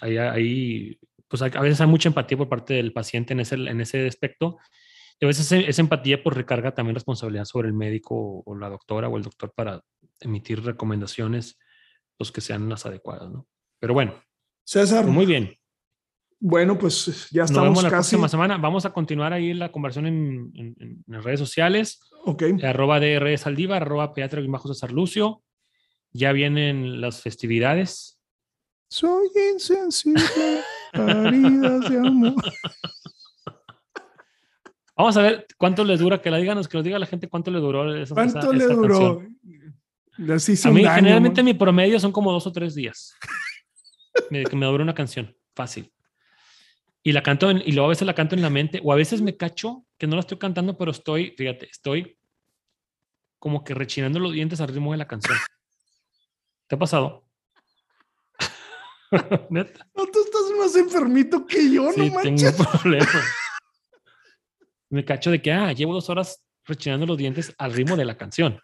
ahí, 0.00 0.16
ahí 0.16 0.98
pues 1.36 1.56
a 1.56 1.60
veces 1.60 1.80
hay 1.80 1.88
mucha 1.88 2.08
empatía 2.08 2.38
por 2.38 2.48
parte 2.48 2.74
del 2.74 2.92
paciente 2.92 3.32
en 3.32 3.40
ese, 3.40 3.56
en 3.56 3.80
ese 3.80 4.06
aspecto. 4.06 4.58
Y 5.18 5.24
a 5.24 5.26
veces 5.26 5.50
esa 5.50 5.82
empatía 5.82 6.22
pues 6.22 6.36
recarga 6.36 6.72
también 6.72 6.94
responsabilidad 6.94 7.44
sobre 7.44 7.66
el 7.66 7.74
médico 7.74 8.44
o 8.46 8.54
la 8.56 8.68
doctora 8.68 9.08
o 9.08 9.16
el 9.16 9.24
doctor 9.24 9.52
para 9.52 9.82
emitir 10.20 10.62
recomendaciones 10.62 11.58
los 12.20 12.30
que 12.30 12.40
sean 12.40 12.68
las 12.68 12.86
adecuadas, 12.86 13.32
¿no? 13.32 13.48
Pero 13.80 13.94
bueno. 13.94 14.14
César. 14.62 15.02
Pues 15.02 15.12
muy 15.12 15.26
bien. 15.26 15.58
Bueno, 16.38 16.78
pues 16.78 17.28
ya 17.32 17.42
estamos 17.42 17.64
Nos 17.64 17.70
vemos 17.70 17.82
la 17.82 17.90
próxima 17.90 18.28
semana. 18.28 18.56
Vamos 18.56 18.86
a 18.86 18.92
continuar 18.92 19.32
ahí 19.32 19.54
la 19.54 19.72
conversación 19.72 20.06
en, 20.06 20.52
en, 20.54 21.04
en 21.04 21.22
redes 21.24 21.40
sociales. 21.40 21.98
Ok. 22.26 22.44
Arroba 22.62 23.00
DR 23.00 23.36
Saldívar, 23.38 23.82
arroba 23.82 24.14
Pediatra 24.14 24.40
bajo 24.46 24.68
César 24.68 24.92
Lucio. 24.92 25.42
Ya 26.12 26.30
vienen 26.30 27.00
las 27.00 27.22
festividades. 27.22 28.20
Soy 28.88 29.26
insensible 29.52 30.22
heridas 30.94 31.90
de 31.90 31.98
amor. 31.98 32.34
Vamos 34.96 35.16
a 35.16 35.22
ver 35.22 35.46
cuánto 35.58 35.84
le 35.84 35.96
dura, 35.96 36.22
que 36.22 36.30
la 36.30 36.36
díganos, 36.38 36.68
que 36.68 36.76
lo 36.76 36.82
diga 36.82 36.98
la 36.98 37.06
gente 37.06 37.28
cuánto 37.28 37.50
le 37.50 37.58
duró 37.58 37.94
esa 37.96 38.14
¿Cuánto 38.14 38.52
le 38.52 38.64
duró? 38.66 39.20
a 39.20 40.70
mí, 40.70 40.84
generalmente 40.84 41.42
mi 41.42 41.54
promedio 41.54 41.98
son 41.98 42.12
como 42.12 42.30
dos 42.32 42.46
o 42.46 42.52
tres 42.52 42.74
días. 42.74 43.14
que 44.30 44.56
me 44.56 44.66
dura 44.66 44.82
una 44.84 44.94
canción. 44.94 45.36
Fácil. 45.54 45.90
y 47.06 47.12
la 47.12 47.22
canto 47.22 47.50
en- 47.50 47.62
y 47.66 47.72
luego 47.72 47.84
a 47.86 47.88
veces 47.90 48.06
la 48.06 48.14
canto 48.14 48.34
en 48.34 48.40
la 48.40 48.48
mente 48.48 48.80
o 48.82 48.90
a 48.90 48.96
veces 48.96 49.20
me 49.20 49.36
cacho 49.36 49.84
que 49.98 50.06
no 50.06 50.14
la 50.16 50.20
estoy 50.20 50.38
cantando, 50.38 50.78
pero 50.78 50.90
estoy, 50.90 51.34
fíjate, 51.36 51.66
estoy 51.70 52.18
como 53.38 53.62
que 53.62 53.74
rechinando 53.74 54.18
los 54.18 54.32
dientes 54.32 54.58
al 54.62 54.68
ritmo 54.68 54.90
de 54.92 54.96
la 54.98 55.06
canción. 55.06 55.36
¿Te 56.66 56.76
ha 56.76 56.78
pasado? 56.78 57.26
Neta. 59.50 59.86
No, 59.94 60.06
tú 60.06 60.18
estás 60.24 60.42
más 60.58 60.76
enfermito 60.76 61.46
que 61.46 61.70
yo, 61.72 61.90
Sí, 61.92 62.00
no 62.00 62.04
tengo 62.04 62.14
manches. 62.14 62.52
problemas. 62.54 63.08
Me 64.90 65.04
cacho 65.04 65.30
de 65.30 65.42
que, 65.42 65.52
ah, 65.52 65.72
llevo 65.72 65.92
dos 65.94 66.08
horas 66.10 66.44
rechinando 66.64 67.06
los 67.06 67.16
dientes 67.18 67.54
al 67.58 67.72
ritmo 67.72 67.96
de 67.96 68.04
la 68.04 68.16
canción. 68.16 68.58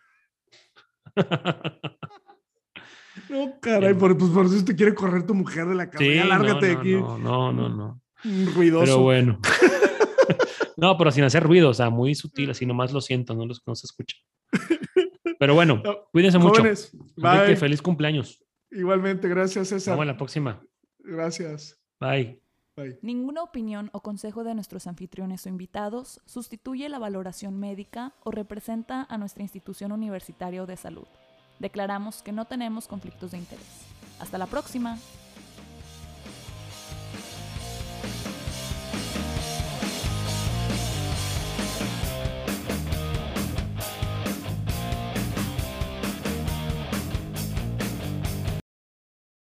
No, 3.28 3.58
caray, 3.60 3.94
por, 3.94 4.16
pues 4.16 4.30
por 4.30 4.46
eso 4.46 4.64
te 4.64 4.74
quiere 4.74 4.94
correr 4.94 5.26
tu 5.26 5.34
mujer 5.34 5.66
de 5.66 5.74
la 5.74 5.90
casa. 5.90 6.04
Sí, 6.04 6.14
ya 6.14 6.24
lárgate 6.24 6.66
de 6.66 6.74
no, 6.74 6.80
aquí. 6.80 6.92
no, 6.94 7.18
no, 7.18 7.52
no, 7.52 7.68
no. 7.68 8.02
Mm, 8.24 8.54
Ruidoso. 8.54 8.84
Pero 8.84 8.98
bueno. 8.98 9.38
no, 10.76 10.96
pero 10.98 11.10
sin 11.10 11.24
hacer 11.24 11.42
ruido, 11.42 11.70
o 11.70 11.74
sea, 11.74 11.90
muy 11.90 12.14
sutil, 12.14 12.50
así 12.50 12.66
nomás 12.66 12.92
lo 12.92 13.00
siento, 13.00 13.34
no, 13.34 13.46
los, 13.46 13.62
no 13.66 13.74
se 13.74 13.86
escucha. 13.86 14.16
Pero 15.38 15.54
bueno, 15.54 15.80
No, 15.84 16.04
cuídense 16.12 16.38
mucho. 16.38 16.60
Jóvenes, 16.60 16.92
Enrique, 17.16 17.56
feliz 17.56 17.80
cumpleaños. 17.80 18.44
Igualmente, 18.70 19.28
gracias, 19.28 19.70
Nos 19.72 19.82
César. 19.82 19.94
vemos 19.94 20.06
la 20.06 20.16
próxima. 20.16 20.62
Gracias. 20.98 21.78
Bye. 21.98 22.40
Bye. 22.76 22.98
Ninguna 23.02 23.42
opinión 23.42 23.90
o 23.92 24.00
consejo 24.00 24.44
de 24.44 24.54
nuestros 24.54 24.86
anfitriones 24.86 25.44
o 25.44 25.48
invitados 25.48 26.20
sustituye 26.24 26.88
la 26.88 26.98
valoración 26.98 27.58
médica 27.58 28.14
o 28.22 28.30
representa 28.30 29.06
a 29.08 29.18
nuestra 29.18 29.42
institución 29.42 29.92
universitaria 29.92 30.62
o 30.62 30.66
de 30.66 30.76
salud. 30.76 31.06
Declaramos 31.58 32.22
que 32.22 32.32
no 32.32 32.46
tenemos 32.46 32.86
conflictos 32.86 33.32
de 33.32 33.38
interés. 33.38 33.86
Hasta 34.20 34.38
la 34.38 34.46
próxima. 34.46 34.98